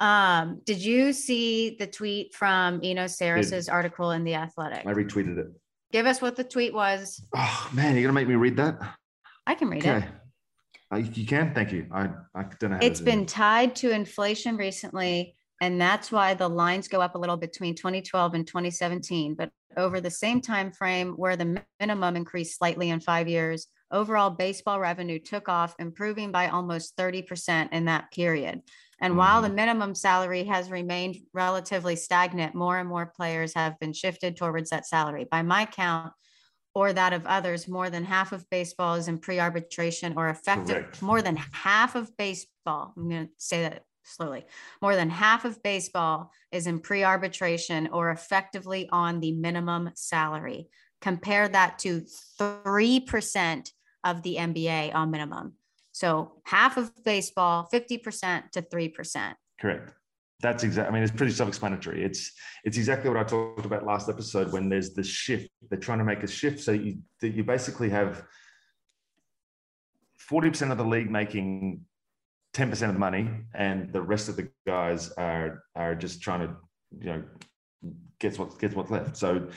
[0.00, 4.86] Um, did you see the tweet from Eno Sarris's article in The Athletic?
[4.86, 5.48] I retweeted it.
[5.92, 7.22] Give us what the tweet was.
[7.36, 8.78] Oh man, you're gonna make me read that?
[9.46, 9.88] I can read it.
[9.88, 10.06] okay.
[10.92, 11.16] it.
[11.16, 11.52] you can.
[11.54, 11.86] Thank you.
[11.92, 12.78] I, I don't know.
[12.80, 17.36] it's been tied to inflation recently, and that's why the lines go up a little
[17.36, 19.34] between 2012 and 2017.
[19.34, 24.30] But over the same time frame where the minimum increased slightly in five years, overall
[24.30, 28.62] baseball revenue took off, improving by almost 30% in that period.
[29.00, 33.92] And while the minimum salary has remained relatively stagnant, more and more players have been
[33.92, 35.26] shifted towards that salary.
[35.30, 36.12] By my count,
[36.74, 40.84] or that of others, more than half of baseball is in pre-arbitration or effective.
[40.84, 41.02] Correct.
[41.02, 42.92] More than half of baseball.
[42.96, 44.44] I'm going to say that slowly.
[44.80, 50.68] More than half of baseball is in pre-arbitration or effectively on the minimum salary.
[51.00, 52.04] Compare that to
[52.38, 53.72] three percent
[54.04, 55.54] of the NBA on minimum.
[56.00, 59.36] So half of baseball, fifty percent to three percent.
[59.60, 59.92] Correct.
[60.40, 60.88] That's exactly.
[60.88, 62.02] I mean, it's pretty self-explanatory.
[62.02, 62.32] It's
[62.64, 65.50] it's exactly what I talked about last episode when there's the shift.
[65.68, 68.24] They're trying to make a shift so you that you basically have
[70.16, 71.82] forty percent of the league making
[72.54, 76.48] ten percent of the money, and the rest of the guys are are just trying
[76.48, 76.56] to
[76.98, 77.22] you know
[78.18, 79.18] gets what gets what's left.
[79.18, 79.50] So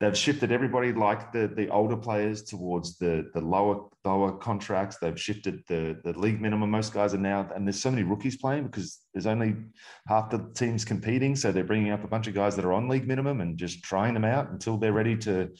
[0.00, 4.96] they've shifted everybody like the the older players towards the the lower lower contracts.
[4.96, 6.70] They've shifted the the league minimum.
[6.70, 9.56] Most guys are now, and there's so many rookies playing because there's only
[10.08, 11.36] half the teams competing.
[11.36, 13.82] So they're bringing up a bunch of guys that are on league minimum and just
[13.82, 15.50] trying them out until they're ready to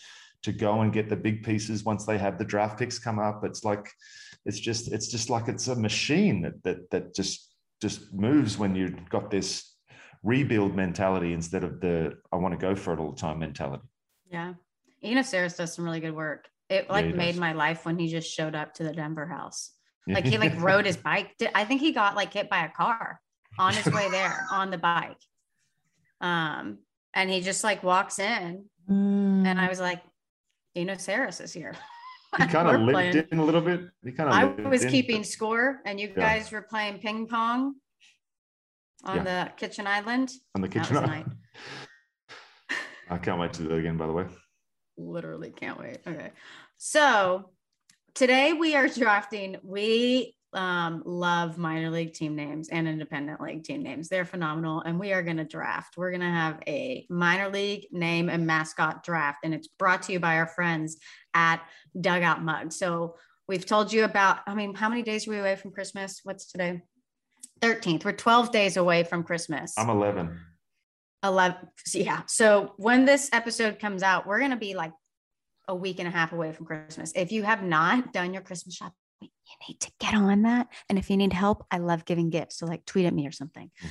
[0.43, 3.45] to go and get the big pieces once they have the draft picks come up.
[3.45, 3.91] It's like
[4.47, 8.75] it's just it's just like it's a machine that that that just just moves when
[8.75, 9.75] you've got this
[10.23, 13.85] rebuild mentality instead of the I want to go for it all the time mentality.
[14.31, 14.55] Yeah.
[15.03, 16.49] Eno Sarris does some really good work.
[16.69, 17.41] It like he made does.
[17.41, 19.73] my life when he just showed up to the Denver house.
[20.07, 21.35] Like he like rode his bike.
[21.55, 23.21] I think he got like hit by a car
[23.59, 25.17] on his way there on the bike.
[26.21, 26.79] Um,
[27.15, 30.01] and he just like walks in, and I was like,
[30.77, 31.75] Eno Sarris is here.
[32.39, 33.27] he kind of lived playing.
[33.33, 33.81] in a little bit.
[34.05, 36.35] He kind of I was in, keeping score, and you Yeah.
[36.39, 37.75] guys were playing ping pong
[39.05, 40.31] on the kitchen island.
[40.55, 40.95] on the kitchen.
[40.95, 41.27] was a night.
[43.11, 43.97] I can't wait to do that again.
[43.97, 44.27] By the way,
[44.97, 45.99] literally can't wait.
[46.07, 46.31] Okay.
[46.79, 47.51] So
[48.15, 49.57] today we are drafting.
[49.65, 54.09] We um, love minor league team names and independent league team names.
[54.09, 54.81] They're phenomenal.
[54.81, 55.97] And we are going to draft.
[55.97, 59.39] We're going to have a minor league name and mascot draft.
[59.45, 60.97] And it's brought to you by our friends
[61.35, 61.63] at
[62.01, 62.73] Dugout Mug.
[62.73, 63.17] So
[63.49, 66.21] we've told you about, I mean, how many days are we away from Christmas?
[66.23, 66.83] What's today?
[67.61, 68.05] 13th.
[68.05, 69.75] We're 12 days away from Christmas.
[69.77, 70.39] I'm 11.
[71.23, 71.59] 11
[71.95, 74.93] yeah so when this episode comes out we're going to be like
[75.69, 78.75] a week and a half away from christmas if you have not done your christmas
[78.75, 79.29] shopping you
[79.69, 82.67] need to get on that and if you need help i love giving gifts so
[82.67, 83.89] like tweet at me or something Mm.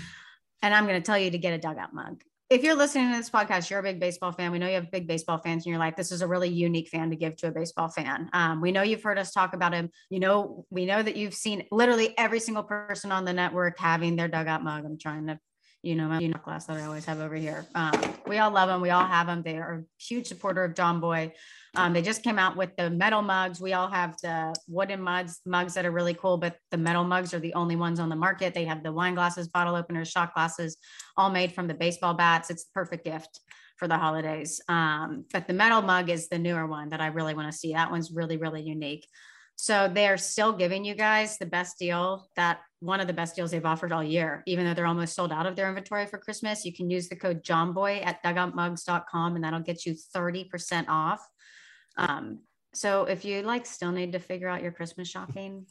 [0.63, 3.18] and i'm going to tell you to get a dugout mug if you're listening to
[3.18, 4.52] this podcast, you're a big baseball fan.
[4.52, 5.96] We know you have big baseball fans in your life.
[5.96, 8.28] This is a really unique fan to give to a baseball fan.
[8.34, 9.92] Um, we know you've heard us talk about him.
[10.10, 14.15] You know, we know that you've seen literally every single person on the network having
[14.15, 14.84] their dugout mug.
[14.84, 15.39] I'm trying to
[15.82, 17.65] you know, my you know, class that I always have over here.
[17.74, 17.94] Um,
[18.28, 18.82] we all love them.
[18.82, 19.42] We all have them.
[19.44, 21.32] They are a huge supporter of Jomboy.
[21.76, 23.62] Um, they just came out with the metal mugs.
[23.62, 27.34] We all have the wooden mugs, mugs that are really cool, but the metal mugs
[27.34, 28.54] are the only ones on the market.
[28.54, 30.78] They have the wine glasses, bottle openers, shot glasses,
[31.15, 32.50] all made from the baseball bats.
[32.50, 33.39] It's the perfect gift
[33.78, 34.60] for the holidays.
[34.68, 37.74] Um, but the metal mug is the newer one that I really want to see.
[37.74, 39.08] That one's really, really unique.
[39.62, 43.52] So they're still giving you guys the best deal that one of the best deals
[43.52, 46.63] they've offered all year, even though they're almost sold out of their inventory for Christmas.
[46.63, 51.19] You can use the code JOMBOY at dugoutmugs.com and that'll get you 30% off.
[51.98, 52.39] Um,
[52.74, 55.65] so if you like still need to figure out your Christmas shopping,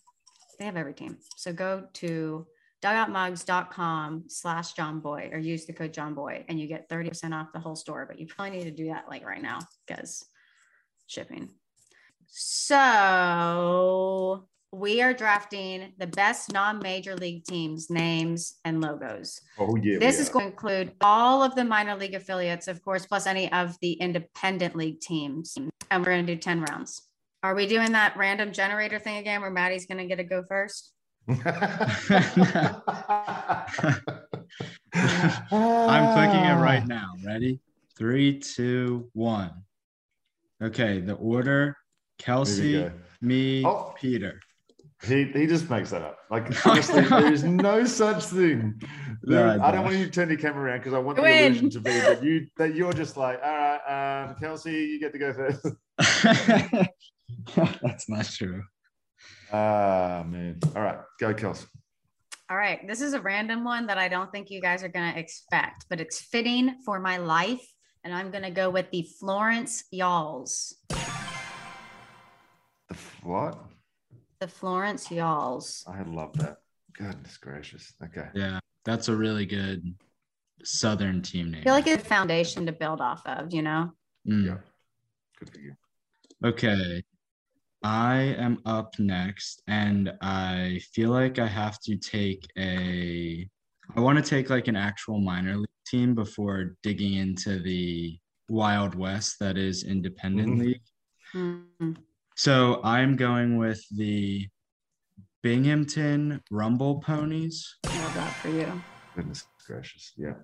[0.58, 1.16] they have every team.
[1.38, 2.46] So go to
[2.82, 7.74] dugoutmugs.com slash jomboy or use the code jomboy and you get 30% off the whole
[7.74, 8.04] store.
[8.06, 10.26] But you probably need to do that like right now because
[11.06, 11.48] shipping.
[12.30, 13.68] So
[14.72, 19.40] we are drafting the best non-major league teams, names, and logos.
[19.58, 19.98] Oh yeah.
[19.98, 23.50] This is going to include all of the minor league affiliates, of course, plus any
[23.52, 25.56] of the independent league teams.
[25.90, 27.02] And we're going to do 10 rounds.
[27.42, 30.42] Are we doing that random generator thing again where Maddie's going to get to go
[30.46, 30.92] first?
[31.28, 31.38] I'm
[36.12, 37.14] clicking it right now.
[37.24, 37.60] Ready?
[37.96, 39.52] Three, two, one.
[40.62, 41.77] Okay, the order There you
[42.18, 43.94] Kelsey, me, Oh.
[43.98, 44.40] Peter.
[45.06, 46.18] He, he just makes that up.
[46.28, 48.80] Like honestly, there is no such thing.
[49.22, 49.84] There- No, I I don't don't.
[49.84, 51.44] want you to turn your camera around because I want the Win.
[51.52, 55.12] illusion to be that you that you're just like, all right, um, Kelsey, you get
[55.12, 55.64] to go first.
[57.82, 58.62] That's not true.
[59.52, 60.58] Ah man.
[60.74, 61.66] All right, go Kelsey.
[62.50, 62.80] All right.
[62.88, 65.84] This is a random one that I don't think you guys are going to expect,
[65.90, 67.60] but it's fitting for my life.
[68.04, 70.74] And I'm going to go with the Florence Y'alls.
[72.88, 73.58] The what?
[74.40, 75.84] The Florence Y'alls.
[75.86, 76.58] I love that.
[76.94, 77.92] Goodness gracious.
[78.02, 78.28] Okay.
[78.34, 79.94] Yeah, that's a really good
[80.64, 81.60] Southern team name.
[81.60, 83.92] I feel like it's a foundation to build off of, you know?
[84.28, 84.46] Mm.
[84.46, 84.56] Yeah.
[85.38, 85.74] Good for you.
[86.44, 87.02] Okay.
[87.82, 93.48] I am up next, and I feel like I have to take a.
[93.96, 98.96] I want to take like an actual minor league team before digging into the Wild
[98.96, 100.58] West that is independent Mhm.
[100.58, 100.82] league.
[101.34, 101.96] Mhm.
[102.42, 104.46] So I'm going with the
[105.42, 107.78] Binghamton Rumble Ponies.
[107.84, 108.80] Love that for you.
[109.16, 110.12] Goodness gracious.
[110.16, 110.34] Yeah.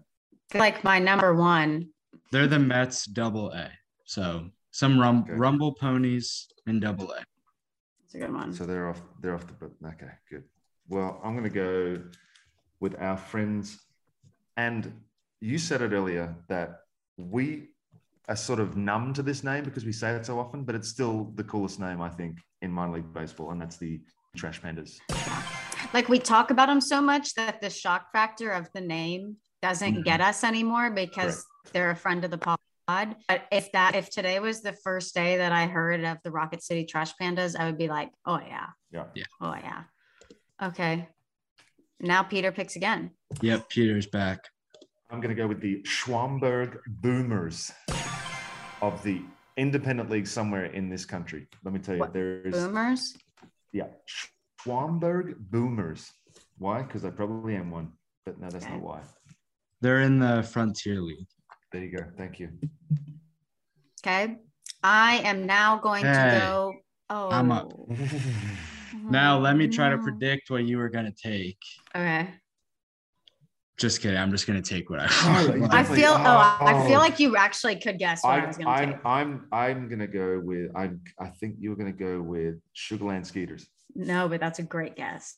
[0.54, 1.90] Like my number one.
[2.32, 3.70] They're the Mets double A.
[4.06, 5.34] So some rum- Okay.
[5.34, 7.22] Rumble Ponies in double A.
[8.06, 8.52] It's a good one.
[8.52, 9.00] So they're off.
[9.20, 9.74] They're off the book.
[9.86, 10.42] Okay, good.
[10.88, 12.02] Well, I'm going to go
[12.80, 13.78] with our friends,
[14.56, 14.92] and
[15.40, 16.80] you said it earlier that
[17.16, 17.68] we
[18.28, 20.88] are sort of numb to this name because we say it so often, but it's
[20.88, 24.00] still the coolest name I think in minor league baseball, and that's the
[24.36, 24.98] Trash Pandas.
[25.92, 29.96] like we talk about them so much that the shock factor of the name doesn't
[29.98, 30.04] Mhm.
[30.04, 31.72] get us anymore because Correct.
[31.72, 32.58] they're a friend of the pod.
[32.86, 33.16] But
[33.52, 36.84] if that if today was the first day that I heard of the Rocket City
[36.84, 38.66] Trash Pandas, I would be like, oh yeah.
[38.90, 39.04] Yeah.
[39.14, 39.24] Yeah.
[39.40, 39.84] Oh yeah.
[40.62, 41.08] Okay.
[42.00, 43.12] Now Peter picks again.
[43.40, 44.48] Yep, Peter's back.
[45.10, 47.70] I'm going to go with the Schaumburg Boomers
[48.86, 49.22] of the
[49.56, 51.46] independent league somewhere in this country.
[51.64, 52.12] Let me tell you, What?
[52.12, 53.16] there's Boomers.
[53.72, 53.86] yeah,
[54.60, 56.12] Schaumburg Boomers.
[56.58, 56.82] Why?
[56.82, 57.92] Because I probably am one,
[58.26, 58.74] but no, that's Okay.
[58.74, 59.00] not why.
[59.80, 61.26] They're in the Frontier League.
[61.72, 62.04] There you go.
[62.16, 62.50] Thank you.
[64.06, 64.36] Okay.
[64.82, 66.74] I am now going Hey, to go.
[67.10, 67.72] Oh I'm up.
[69.10, 70.04] Now let me try to mm.
[70.04, 71.58] predict what you were gonna take.
[71.96, 72.28] Okay.
[73.76, 74.16] Just kidding.
[74.16, 75.08] I'm just gonna take what I.
[75.10, 76.86] Oh, you I Definitely- feel oh, I oh.
[76.86, 77.00] feel oh.
[77.00, 79.00] like you actually could guess what I, I, was gonna I'm, take.
[79.04, 80.70] I'm, I'm gonna go with.
[80.76, 81.00] I'm.
[81.18, 83.66] I think you're gonna go with Sugarland Skeeters.
[83.96, 85.36] No, but that's a great guess.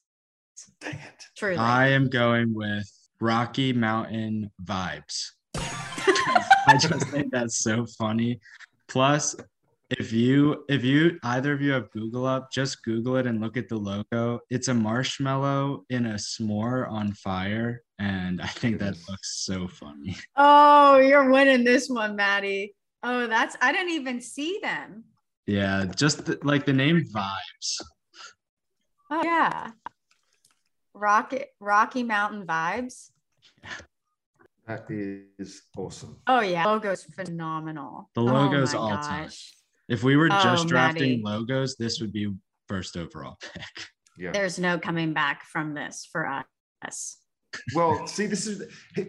[0.81, 1.25] Dang it!
[1.37, 1.57] Truly.
[1.57, 5.31] I am going with Rocky Mountain vibes.
[5.55, 8.41] I just think that's so funny.
[8.89, 9.35] Plus,
[9.91, 13.57] if you if you either of you have Google up, just Google it and look
[13.57, 14.41] at the logo.
[14.51, 20.17] It's a marshmallow in a s'more on fire, and I think that looks so funny.
[20.37, 22.75] oh, you're winning this one, Maddie.
[23.03, 25.05] Oh, that's I didn't even see them.
[25.47, 27.81] Yeah, just the, like the name vibes.
[29.11, 29.71] Oh yeah.
[30.95, 33.11] Rocket Rocky Mountain vibes.
[34.67, 36.17] That is awesome.
[36.27, 36.65] Oh yeah.
[36.65, 38.11] Logo's phenomenal.
[38.17, 39.29] The Oh, logo's my all time.
[39.89, 39.99] Gosh.
[39.99, 41.39] If we were just Oh, drafting Maddie.
[41.39, 42.33] logos, this would be
[42.69, 43.87] first overall pick.
[44.19, 44.33] Yeah.
[44.33, 47.19] There's no coming back from this for us.
[47.75, 48.63] Well, see, this is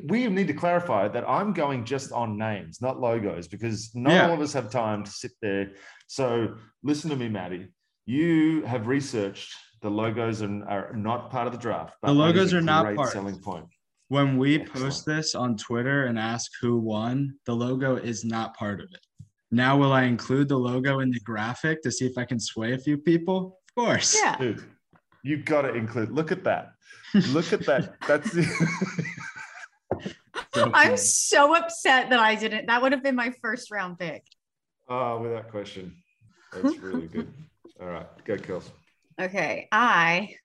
[0.05, 4.27] we need to clarify that I'm going just on names, not logos, because not Yeah.
[4.27, 5.71] all of us have time to sit there.
[6.07, 7.67] So listen to me, Maddie.
[8.05, 11.95] You have researched the logos and are not part of the draft.
[12.01, 13.11] The logos are not great part.
[13.11, 13.65] Selling point.
[14.09, 14.83] When we Excellent.
[14.85, 19.05] post this on Twitter and ask who won, the logo is not part of it.
[19.51, 22.73] Now, will I include the logo in the graphic to see if I can sway
[22.73, 23.59] a few people?
[23.69, 24.17] Of course.
[24.21, 24.35] Yeah.
[24.37, 24.63] Dude,
[25.23, 26.11] you got to include.
[26.11, 26.71] Look at that.
[27.29, 27.95] Look at that.
[28.07, 28.43] That's the.
[30.53, 32.67] So I'm so upset that I didn't.
[32.67, 34.23] That would have been my first round pick.
[34.89, 35.95] oh, without question.
[36.53, 37.31] That's really good.
[37.79, 38.71] All right, go, Kels.
[39.19, 40.35] Okay, I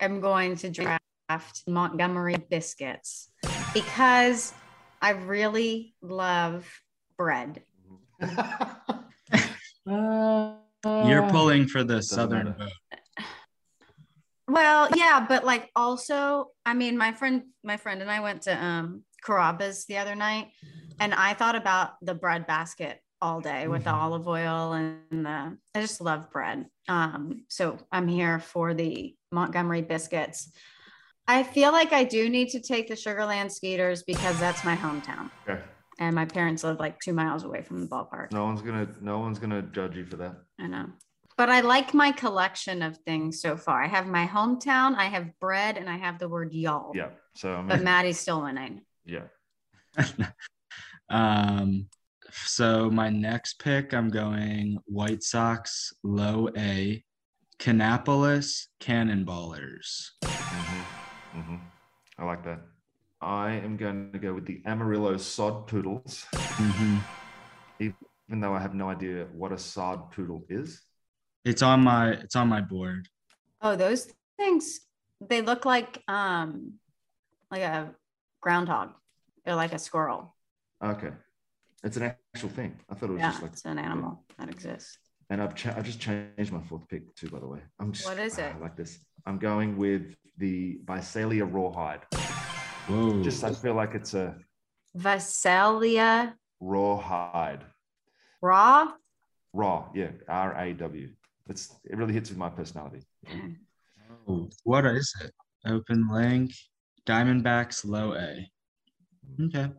[0.00, 3.30] am going to draft Montgomery biscuits
[3.72, 4.52] because
[5.00, 6.66] I really love
[7.16, 7.62] bread.
[11.02, 12.72] You're pulling for the southern vote.
[14.48, 18.56] Well, yeah, but like also, I mean, my friend, my friend and I went to
[18.64, 20.52] um Carrabba's the other night,
[21.00, 23.94] and I thought about the bread basket all day with the Mhm.
[23.94, 25.58] olive oil and the.
[25.74, 26.66] I just love bread.
[26.88, 30.52] Um, so I'm here for the Montgomery biscuits.
[31.26, 35.30] I feel like I do need to take the Sugarland Skeeters because that's my hometown,
[35.48, 35.60] Okay.
[35.98, 38.32] And my parents live like two miles away from the ballpark.
[38.32, 38.86] No one's gonna.
[39.00, 40.36] No one's gonna judge you for that.
[40.60, 40.86] I know.
[41.36, 43.82] But I like my collection of things so far.
[43.82, 46.92] I have my hometown, I have bread, and I have the word y'all.
[46.94, 47.10] Yeah.
[47.34, 48.82] So I mean, But Maddie's still winning.
[49.04, 49.24] yeah.
[51.10, 51.88] um,
[52.30, 57.04] so my next pick, I'm going White Sox low A,
[57.58, 60.10] Kannapolis Cannonballers.
[60.24, 61.40] Mm-hmm.
[61.40, 61.56] Mm-hmm.
[62.18, 62.60] I like that.
[63.20, 67.02] I am going to go with the Amarillo Sod Poodles, Mhm.
[67.78, 70.82] even though I have no idea what a sod poodle is.
[71.44, 73.08] It's on my it's on my board.
[73.62, 74.80] Oh, those things,
[75.20, 76.74] they look like um
[77.50, 77.94] like a
[78.40, 78.94] groundhog.
[79.44, 80.34] They're like a squirrel.
[80.82, 81.12] Okay.
[81.84, 82.02] It's an
[82.34, 82.80] actual thing.
[82.90, 84.98] I thought it was Yeah, just like, it's an animal that exists.
[85.30, 87.60] and I've, cha- I just changed my fourth pick too, by the way.
[87.78, 88.52] I'm just, What is it?
[88.54, 88.98] I like this.
[89.24, 92.00] I'm going with the Visalia Rawhide.
[92.88, 93.22] Whoa.
[93.22, 94.36] Just, I feel like it's a
[94.94, 96.34] Visalia.
[96.60, 97.64] rawhide.
[98.42, 98.92] Raw.
[99.52, 101.08] Raw, yeah, R A W.
[101.48, 103.02] It's it really hits with my personality.
[104.28, 105.32] Oh, what is it?
[105.66, 106.52] Open link.
[107.06, 108.50] Diamondbacks low A.
[109.40, 109.70] Okay.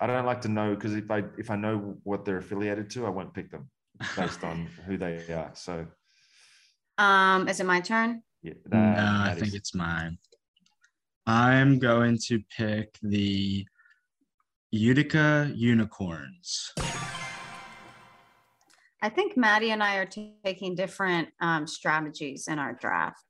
[0.00, 3.06] I don't like to know because if I if I know what they're affiliated to,
[3.06, 3.70] I won't pick them
[4.16, 5.50] based on who they are.
[5.54, 5.86] So
[6.98, 8.22] Um, is it my turn?
[8.42, 10.18] yeah, no, that- I that think it's mine.
[11.26, 13.66] I'm going to pick the
[14.70, 16.72] Utica Unicorns.
[19.00, 20.08] I think Maddie and I are
[20.44, 23.22] taking different um, strategies in our draft.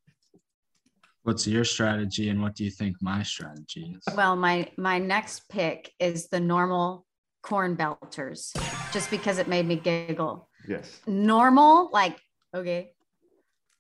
[1.23, 4.15] What's your strategy and what do you think my strategy is?
[4.15, 7.07] Well, my my next pick is the normal
[7.43, 8.53] corn belters,
[8.93, 10.49] just because it made me giggle.
[10.69, 12.19] yes, Normal, like
[12.55, 12.93] okay,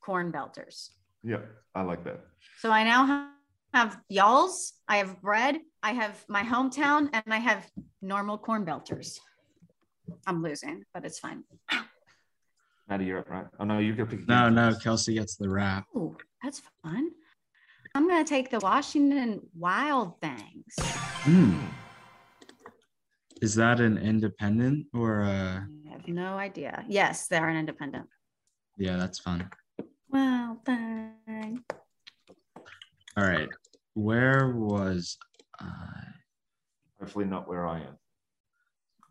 [0.01, 0.89] corn belters.
[1.23, 1.41] yeah,
[1.75, 2.21] I like that.
[2.61, 3.31] So I now ha-
[3.75, 7.69] have y'all's, I have bread, I have my hometown, and I have
[8.01, 9.19] normal corn belters.
[10.27, 11.43] I'm losing, but it's fine.
[12.89, 13.47] Maddie, you're up, right?
[13.59, 14.29] Oh no, you're gonna pick.
[14.29, 14.75] No, no.
[14.83, 15.87] Kelsey gets the wrap.
[15.97, 17.11] Oh, that's fun.
[17.95, 20.75] I'm gonna take the Washington Wild Things.
[20.79, 21.61] Hmm.
[23.41, 26.85] Is that an independent or a I have no idea.
[26.89, 28.07] Yes, they're an independent.
[28.79, 29.49] yeah, that's fun.
[30.11, 31.65] Wild Thing.
[33.17, 33.49] All right.
[33.95, 35.17] Where was
[35.61, 35.67] I?
[37.01, 37.99] Hopefully not where I am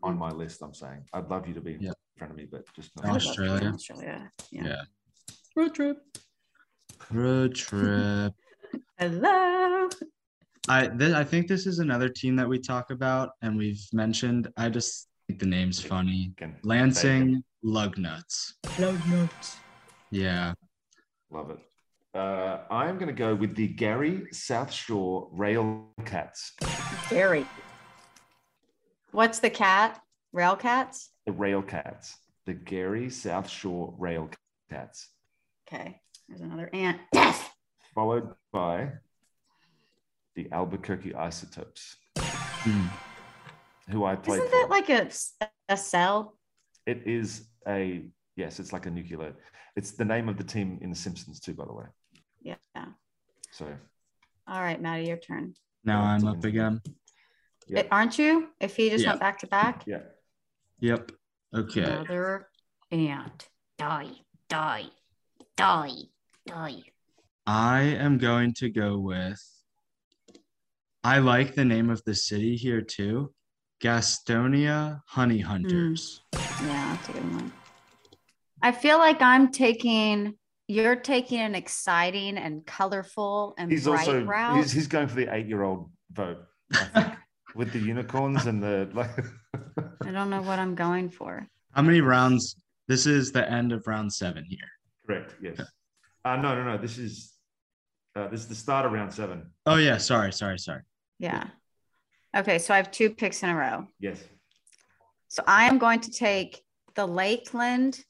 [0.02, 0.20] on mm.
[0.20, 0.62] my list.
[0.62, 1.90] I'm saying I'd love you to be Yeah.
[1.90, 3.14] in front of me, but just not.
[3.14, 3.74] would love to be in Australia.
[3.74, 4.32] Australia.
[4.52, 4.64] Yeah.
[4.66, 4.82] Yeah.
[5.56, 5.98] Road trip.
[7.12, 8.34] Road trip.
[8.98, 9.90] Hello.
[10.70, 14.48] I th- I think this is another team that we talk about and we've mentioned.
[14.58, 16.34] I just think the name's funny.
[16.38, 18.54] Again, Lansing Lugnuts.
[18.80, 19.58] Love notes.
[20.12, 20.54] Yeah.
[21.32, 21.60] Love it.
[22.14, 26.54] Uh, I'm going to go with the Gary South Shore Rail Cats.
[27.10, 27.46] Gary.
[29.12, 30.00] What's the cat?
[30.32, 31.10] Rail cats?
[31.26, 32.18] The Rail Cats.
[32.46, 34.30] The Gary South Shore Rail
[34.70, 35.10] Cats.
[35.68, 36.00] Okay.
[36.28, 37.00] There's another ant.
[37.12, 37.52] Death.
[37.96, 38.90] Followed by
[40.36, 42.88] the Albuquerque Isotopes, Hmm.
[43.92, 44.58] who I played Isn't for.
[44.58, 45.10] that like a,
[45.70, 46.38] a cell?
[46.88, 48.04] it is a,
[48.36, 49.34] yes, it's like a nuclear.
[49.76, 51.86] It's the name of the team in The Simpsons, too, by the way.
[52.44, 52.56] Yeah.
[53.52, 53.68] So,
[54.48, 55.54] All right, Maddie, your turn.
[55.84, 56.82] Now I'm up again.
[57.68, 57.80] yeah.
[57.82, 58.50] Eh, Aren't you?
[58.60, 59.12] If he just Yeah.
[59.12, 59.84] went back to back.
[59.88, 60.02] yeah.
[60.80, 61.12] Yep.
[61.56, 61.84] Okay.
[61.84, 62.50] Another
[62.92, 63.48] ant.
[63.78, 64.10] Die.
[64.50, 64.86] Die.
[65.58, 65.92] Die.
[66.48, 66.84] Die.
[67.46, 69.42] I am going to go with
[71.04, 73.34] I like the name of the city here too.
[73.82, 76.22] Gastonia Honey Hunters.
[76.34, 76.40] Yeah,
[76.96, 77.52] that's a good one.
[78.62, 80.36] I feel like I'm taking
[80.74, 84.58] you're taking an exciting and colorful and He's bright also, route.
[84.58, 86.40] he's, he's going for the eight year old vote,
[86.74, 87.14] I think,
[87.56, 89.12] with the unicorns and the, like,
[90.04, 91.48] I don't know what I'm going for.
[91.72, 92.56] How many rounds?
[92.88, 94.68] This is the end of round seven here.
[95.06, 95.62] correct, yes.
[96.26, 96.78] Uh, no, no, no.
[96.78, 97.34] This is,
[98.16, 99.52] uh, this is the start of round seven.
[99.66, 100.82] Oh yeah, sorry, sorry, sorry.
[101.20, 101.48] Yeah.
[102.36, 103.88] Okay, so I have two picks in a row.
[104.00, 104.24] Yes.
[105.28, 106.62] So I am going to take
[106.96, 108.04] the Lakeland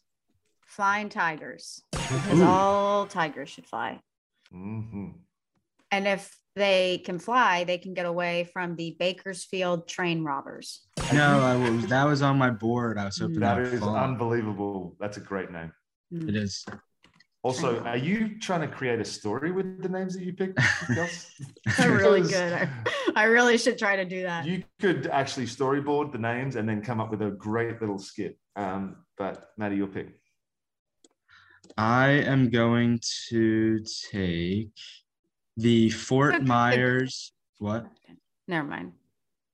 [0.75, 2.45] Flying Tigers because Ooh.
[2.45, 3.99] all tigers should fly.
[4.51, 5.09] hmm
[5.91, 10.81] And if they can fly, they can get away from the Bakersfield train robbers.
[11.13, 12.97] No, I was that was on my board.
[12.97, 13.95] I was hoping that, That would is fall.
[13.95, 14.95] unbelievable.
[14.99, 15.71] That's a great name.
[16.11, 16.65] It is.
[17.43, 20.57] Also, are you trying to create a story with the names that you picked?
[20.95, 21.27] Kels?
[21.77, 22.53] They're really good.
[22.53, 22.69] I,
[23.15, 24.45] I really should try to do that.
[24.45, 28.39] You could actually storyboard the names and then come up with a great little skit.
[28.55, 30.19] Um, but Maddie, your pick.
[31.77, 32.99] I am going
[33.29, 34.69] to take
[35.57, 37.31] the Fort Myers.
[37.57, 37.87] What?
[38.47, 38.91] Never mind.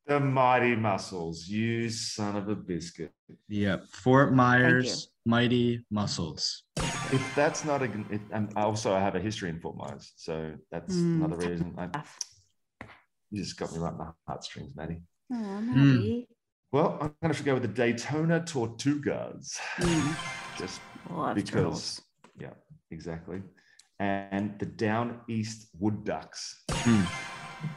[0.08, 1.48] The Mighty Mussels.
[1.48, 3.12] You son of a biscuit.
[3.48, 3.86] Yep.
[3.92, 6.64] Fort Myers Mighty Mussels.
[6.78, 10.54] If that's not a, it, and also I have a history in Fort Myers, so
[10.72, 11.16] that's Mm.
[11.26, 11.76] another reason.
[11.78, 11.90] I,
[13.32, 15.02] you just got me right in the heartstrings, Maddie.
[15.32, 15.36] Oh.
[15.62, 16.28] Maddie.
[16.72, 20.16] Well, I'm going to go with the Daytona Tortugas, Mm.
[20.58, 22.02] just Love because, turtles.
[22.40, 22.54] Yeah,
[22.92, 23.42] exactly.
[24.00, 26.64] And the Down East Wood Ducks.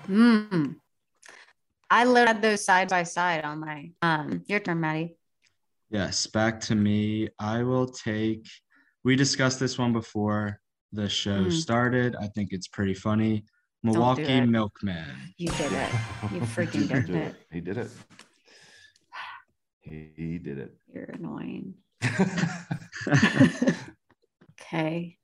[0.08, 0.76] Mm.
[1.90, 5.16] I literally had those side by side on my um your turn, Maddie.
[5.90, 7.28] Yes, back to me.
[7.38, 8.46] I will take.
[9.04, 10.60] We discussed this one before
[10.92, 11.52] the show Mm.
[11.52, 12.16] started.
[12.16, 13.44] I think it's pretty funny.
[13.82, 14.46] Milwaukee it.
[14.46, 15.34] Milkman.
[15.38, 15.90] You did it.
[16.32, 17.34] You freaking did did it.
[17.50, 17.90] He did it.
[19.80, 20.72] He, he did it.
[20.94, 21.74] You're annoying.
[24.72, 25.18] Okay.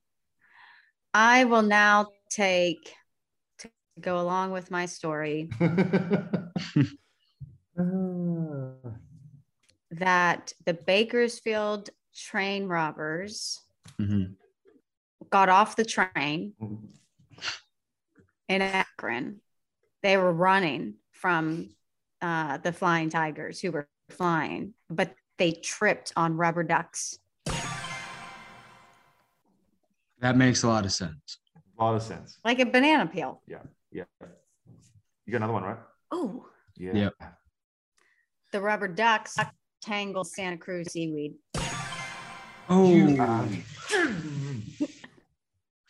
[1.15, 2.95] I will now take
[3.61, 5.49] to go along with my story.
[9.91, 13.63] that the Bakersfield train robbers
[13.99, 14.37] Mhm.
[15.31, 16.53] got off the train
[18.49, 19.41] in Akron.
[20.03, 21.71] They were running from
[22.21, 27.19] uh, the flying tigers who were flying, but they tripped on rubber ducks.
[30.21, 31.39] That makes a lot of sense.
[31.79, 32.39] A lot of sense.
[32.45, 33.41] like a banana peel.
[33.47, 33.59] Yeah.
[33.93, 34.05] Yeah.
[35.27, 35.79] You got another one, right?
[36.11, 36.47] Oh,
[36.77, 36.93] Yeah.
[36.95, 37.15] Yep.
[38.53, 39.37] the rubber ducks
[39.83, 41.35] tangle Santa Cruz seaweed.
[42.69, 43.07] Oh,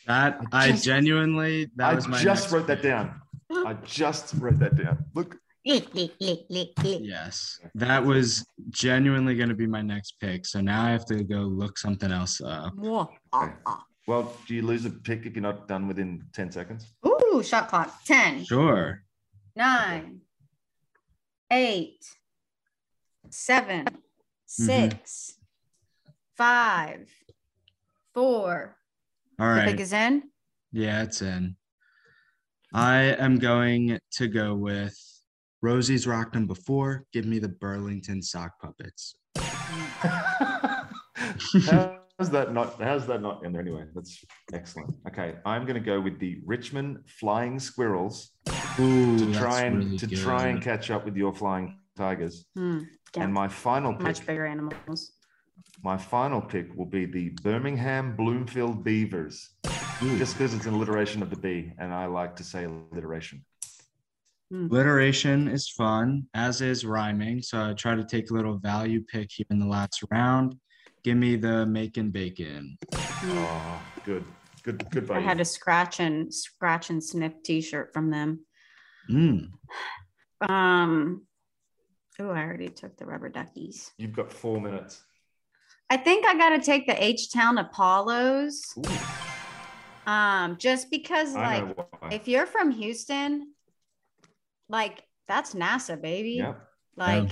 [0.06, 3.20] that I just- genuinely that I was my just wrote that down.
[3.50, 5.04] I just wrote that down.
[5.14, 5.36] Look.
[5.64, 10.46] Yes, that was genuinely going to be my next pick.
[10.46, 12.72] So now I have to go look something else up.
[13.32, 13.84] Ah, ah.
[14.08, 16.94] Well, do you lose a pick if you're not done within 10 seconds?
[17.06, 17.92] Ooh, shot clock.
[18.06, 19.02] 10, Sure.
[19.54, 20.20] 9,
[21.52, 22.06] 8,
[23.28, 24.64] 7, Mm-hmm.
[24.64, 25.34] 6,
[26.38, 27.10] 5,
[28.14, 28.76] 4.
[29.38, 29.54] All right.
[29.54, 29.70] The right.
[29.70, 30.22] pick is in.
[30.72, 31.56] Yeah, it's in.
[32.72, 34.98] I am going to go with
[35.60, 37.04] Rosie's rocked them before.
[37.12, 39.16] Give me the Burlington sock puppets.
[42.18, 43.84] how's that not how's that not in there anyway?
[43.94, 44.94] That's excellent.
[45.08, 48.30] Okay, I'm gonna go with the Richmond Flying Squirrels
[48.80, 50.18] Ooh, to try and really to good.
[50.18, 52.46] try and catch up with your flying tigers.
[52.56, 52.80] Hmm,
[53.16, 55.12] yeah, And my final pick, much bigger animals.
[55.82, 59.50] my final pick will be the Birmingham Bloomfield Beavers.
[60.02, 60.16] Ooh.
[60.18, 63.44] Just because it's an alliteration of the B, and I like to say alliteration.
[64.50, 67.42] Alliteration is fun, as is rhyming.
[67.42, 70.54] So I try to take a little value pick here in the last round.
[71.04, 72.76] Give me the making bacon.
[72.94, 74.24] Oh, good,
[74.62, 75.10] good, good.
[75.10, 75.42] I had you.
[75.42, 78.40] a scratch and scratch and sniff t-shirt from them.
[79.10, 79.50] Mm.
[80.40, 81.22] Um
[82.20, 83.90] oh, I already took the rubber duckies.
[83.96, 85.02] You've got four minutes.
[85.90, 88.74] I think I gotta take the H Town Apollos.
[88.78, 91.76] Ooh, Um, just because I like
[92.12, 93.54] if you're from Houston,
[94.68, 96.32] like that's NASA, baby.
[96.32, 96.60] Yep.
[96.96, 97.30] Like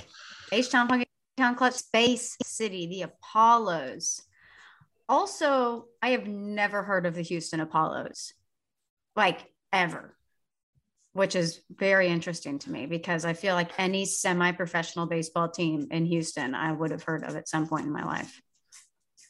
[0.53, 1.07] H Town Punky
[1.37, 4.22] Town Clutch Space City, the Apollos.
[5.09, 8.32] Also, I have never heard of the Houston Apollos,
[9.14, 10.16] like ever,
[11.12, 15.89] which is very interesting to me because I feel like any semi professional baseball team
[15.91, 18.41] in Houston, I would have heard of at some point in my life.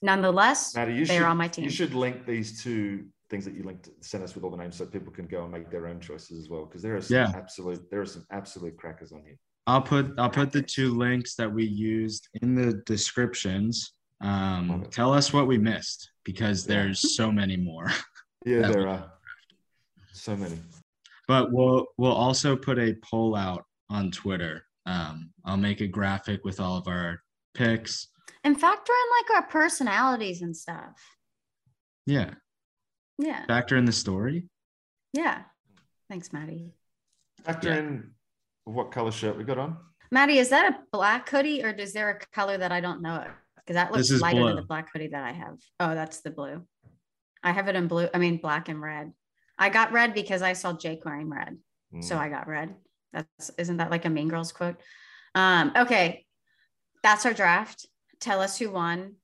[0.00, 1.64] Nonetheless, Maddie, you they're should, on my team.
[1.64, 4.76] You should link these two things that you linked, send us with all the names
[4.76, 6.64] so people can go and make their own choices as well.
[6.64, 7.32] Because there are some Yeah.
[7.34, 9.38] absolute, there are some absolute crackers on here.
[9.66, 13.92] I'll put I'll put the two links that we used in the descriptions.
[14.20, 17.90] Um, tell us what we missed because there's so many more.
[18.44, 19.12] Yeah, there would- are
[20.12, 20.56] so many.
[21.26, 24.64] But we'll we'll also put a poll out on Twitter.
[24.86, 27.20] Um, I'll make a graphic with all of our
[27.54, 28.06] picks.
[28.44, 30.92] and factor in like our personalities and stuff.
[32.06, 32.34] Yeah,
[33.18, 33.44] Yeah.
[33.46, 34.48] factor in the story.
[35.12, 35.42] Yeah.
[36.08, 36.72] Thanks, Maddie.
[37.42, 37.78] Factor Yeah.
[37.78, 38.10] in
[38.66, 39.78] what color shirt we got on.
[40.10, 43.14] Maddie, is that a black hoodie or is there a color that I don't know
[43.16, 43.28] of?
[43.56, 45.56] Because that looks This is lighter than the black hoodie that I have.
[45.80, 46.62] Oh, that's the blue.
[47.42, 48.08] I have it in blue.
[48.12, 49.12] I mean, black and red.
[49.58, 51.56] I got red because I saw Jake wearing red.
[52.00, 52.18] So Mm.
[52.18, 52.74] I got red.
[53.12, 54.76] That's isn't that like a Mean Girls quote?
[55.34, 56.26] Um, okay.
[57.02, 57.86] That's our draft.
[58.20, 59.14] Tell us who won.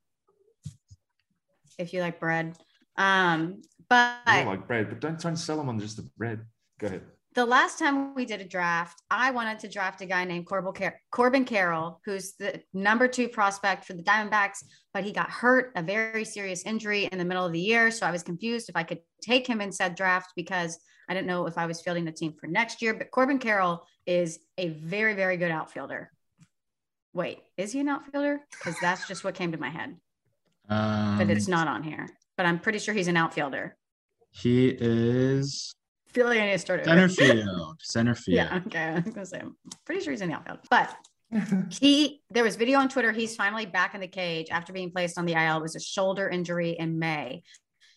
[1.77, 2.55] If you like bread.
[2.97, 6.09] Um, but You don't like bread, but don't try and sell them on just the
[6.17, 6.45] bread.
[6.79, 7.01] Go ahead.
[7.35, 10.73] The last time we did a draft, I wanted to draft a guy named Corbin,
[10.73, 14.63] Car- Corbin Carroll, who's the number two prospect for the Diamondbacks,
[14.93, 17.91] but he got hurt, a very serious injury in the middle of the year.
[17.91, 20.79] So I was confused if I could take him in said draft because
[21.09, 22.93] I didn't know if I was fielding the team for next year.
[22.93, 26.11] But Corbin Carroll is a very, very good outfielder.
[27.13, 28.41] Wait, is he an outfielder?
[28.51, 29.95] Because that's just what came to my head,
[30.69, 32.07] Um, but it's not on here.
[32.37, 33.75] But I'm pretty sure he's an outfielder.
[34.31, 35.75] He is
[36.13, 37.13] feel like I need to start center over.
[37.13, 37.81] field.
[37.81, 38.35] Center field.
[38.35, 38.79] Yeah, okay.
[38.79, 39.55] I was gonna say I'm
[39.85, 40.59] pretty sure he's in the outfield.
[40.69, 40.95] But
[41.71, 43.11] he there was video on Twitter.
[43.11, 45.57] He's finally back in the cage after being placed on the IL.
[45.57, 47.41] It was a shoulder injury in May.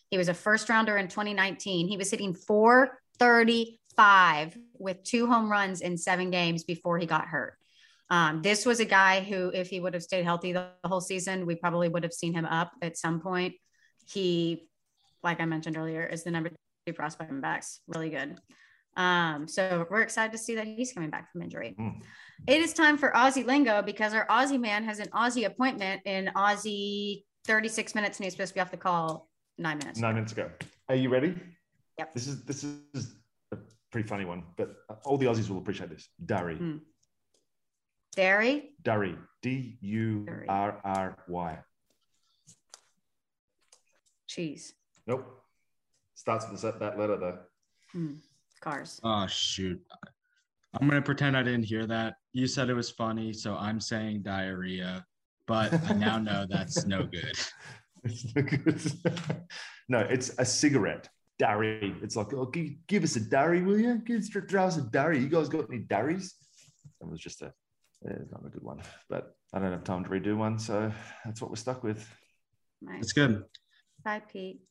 [0.09, 1.87] He was a first rounder in 2019.
[1.87, 7.57] He was hitting 435 with two home runs in seven games before he got hurt.
[8.09, 11.45] Um, this was a guy who, if he would have stayed healthy the whole season,
[11.45, 13.55] we probably would have seen him up at some point.
[14.07, 14.69] He,
[15.23, 16.51] like I mentioned earlier, is the number
[16.93, 17.81] prospect backs.
[17.87, 18.37] Really good.
[18.95, 21.75] Um, so we're excited to see that he's coming back from injury.
[21.79, 22.01] Mm.
[22.47, 26.31] It is time for Aussie lingo because our Aussie man has an Aussie appointment in
[26.35, 29.99] Aussie 36 minutes and he's supposed to be off the call nine minutes.
[29.99, 30.49] Nine minutes ago.
[30.89, 31.35] Are you ready?
[31.99, 32.13] Yep.
[32.13, 33.15] This is this is
[33.51, 33.57] a
[33.91, 36.09] pretty funny one, but all the Aussies will appreciate this.
[36.25, 36.55] Durry.
[36.55, 36.77] Hmm.
[38.15, 38.71] Dairy.
[38.81, 39.15] Durry.
[39.43, 41.59] D U R R Y.
[44.27, 44.73] Cheese.
[45.05, 45.41] Nope.
[46.17, 47.37] Starts with that, that letter though.
[47.91, 48.13] Hmm.
[48.59, 48.99] Cars.
[49.03, 49.79] Oh shoot.
[50.73, 52.15] I'm gonna pretend I didn't hear that.
[52.33, 55.05] You said it was funny, so I'm saying diarrhea,
[55.45, 57.37] but I now know that's no good.
[58.03, 58.81] It's no good.
[59.89, 61.07] no, it's a cigarette.
[61.37, 61.95] Durry.
[62.01, 63.99] It's like, oh, give, give us a durry, will you?
[63.99, 65.19] Give us, throw us a durry.
[65.19, 66.33] You guys got any durries?
[66.99, 67.53] It was just a,
[68.01, 70.91] it's not a good one, but I don't have time to redo one, so
[71.23, 72.09] that's what we're stuck with.
[72.81, 73.03] Nice.
[73.03, 73.43] It's good.
[74.03, 74.61] Bye, Pete.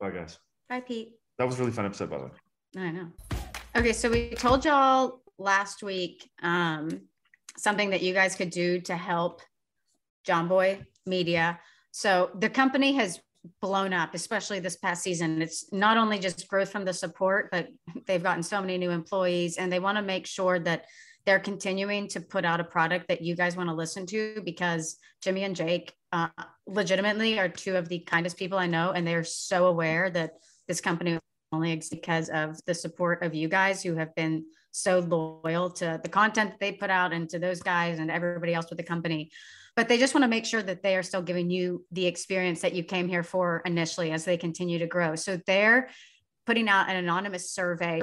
[0.00, 0.38] Bye, guys.
[0.68, 1.14] Bye, Pete.
[1.38, 2.30] That was a really fun episode, by the way.
[2.76, 3.08] I know.
[3.76, 7.02] Okay, so we told y'all last week um,
[7.56, 9.42] something that you guys could do to help
[10.26, 11.58] Jomboy Media.
[11.92, 13.20] So the company has
[13.60, 15.40] blown up, especially this past season.
[15.40, 17.68] It's not only just growth from the support, but
[18.06, 20.86] they've gotten so many new employees and they want to make sure that
[21.24, 24.96] they're continuing to put out a product that you guys want to listen to because
[25.22, 26.28] Jimmy and Jake uh,
[26.66, 28.92] legitimately are two of the kindest people I know.
[28.92, 30.32] And they're so aware that
[30.68, 31.18] this company
[31.52, 36.00] only exists because of the support of you guys who have been so loyal to
[36.02, 38.84] the content that they put out and to those guys and everybody else with the
[38.84, 39.30] company
[39.76, 42.62] but they just want to make sure that they are still giving you the experience
[42.62, 45.14] that you came here for initially as they continue to grow.
[45.14, 45.90] So they're
[46.46, 48.00] putting out an anonymous survey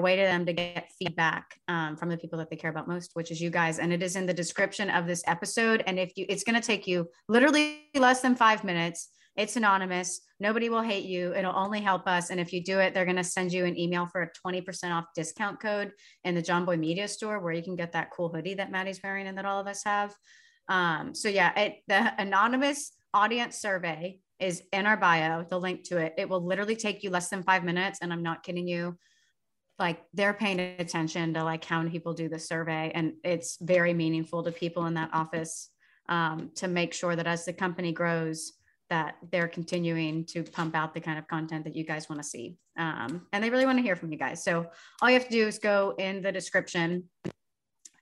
[0.00, 3.10] way to them to get feedback um, from the people that they care about most
[3.14, 3.78] which is you guys.
[3.78, 5.82] And it is in the description of this episode.
[5.86, 9.08] And if you it's going to take you literally less than five minutes.
[9.34, 10.20] It's anonymous.
[10.40, 11.34] Nobody will hate you.
[11.34, 12.28] It'll only help us.
[12.28, 14.90] And if you do it they're going to send you an email for a 20%
[14.92, 15.92] off discount code
[16.24, 19.26] in the jomboy media store where you can get that cool hoodie that maddie's wearing
[19.26, 20.14] and that all of us have.
[20.68, 25.98] Um, so yeah, it, the anonymous audience survey is in our bio, the link to
[25.98, 26.14] it.
[26.18, 28.00] It will literally take you less than five minutes.
[28.02, 28.98] And I'm not kidding you.
[29.82, 32.92] Like they're paying attention to like how people do the survey.
[32.94, 35.70] And it's very meaningful to people in that office
[36.08, 38.52] um, to make sure that as the company grows,
[38.90, 42.28] that they're continuing to pump out the kind of content that you guys want to
[42.28, 42.56] see.
[42.76, 44.44] Um, and they really want to hear from you guys.
[44.44, 44.66] So
[45.00, 47.04] all you have to do is go in the description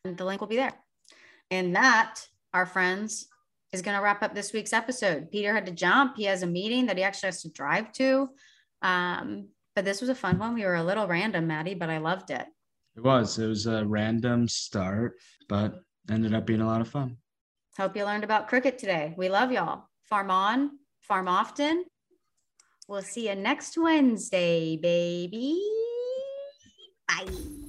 [0.04, 0.74] and the link will be there.
[1.50, 2.20] And that
[2.52, 3.26] our friends,
[3.72, 5.30] is going to wrap up this week's episode.
[5.30, 6.16] Peter had to jump.
[6.16, 8.28] He has a meeting that he actually has to drive to.
[8.82, 10.54] Um, but this was a fun one.
[10.54, 12.46] We were a little random, Maddie, but I loved it.
[12.96, 13.38] It was.
[13.38, 15.16] It was a random start,
[15.48, 17.16] but ended up being a lot of fun.
[17.76, 19.14] Hope you learned about cricket today.
[19.16, 19.84] We love y'all.
[20.04, 21.84] Farm on, farm often.
[22.88, 25.62] We'll see you next Wednesday, baby.
[27.08, 27.59] Bye.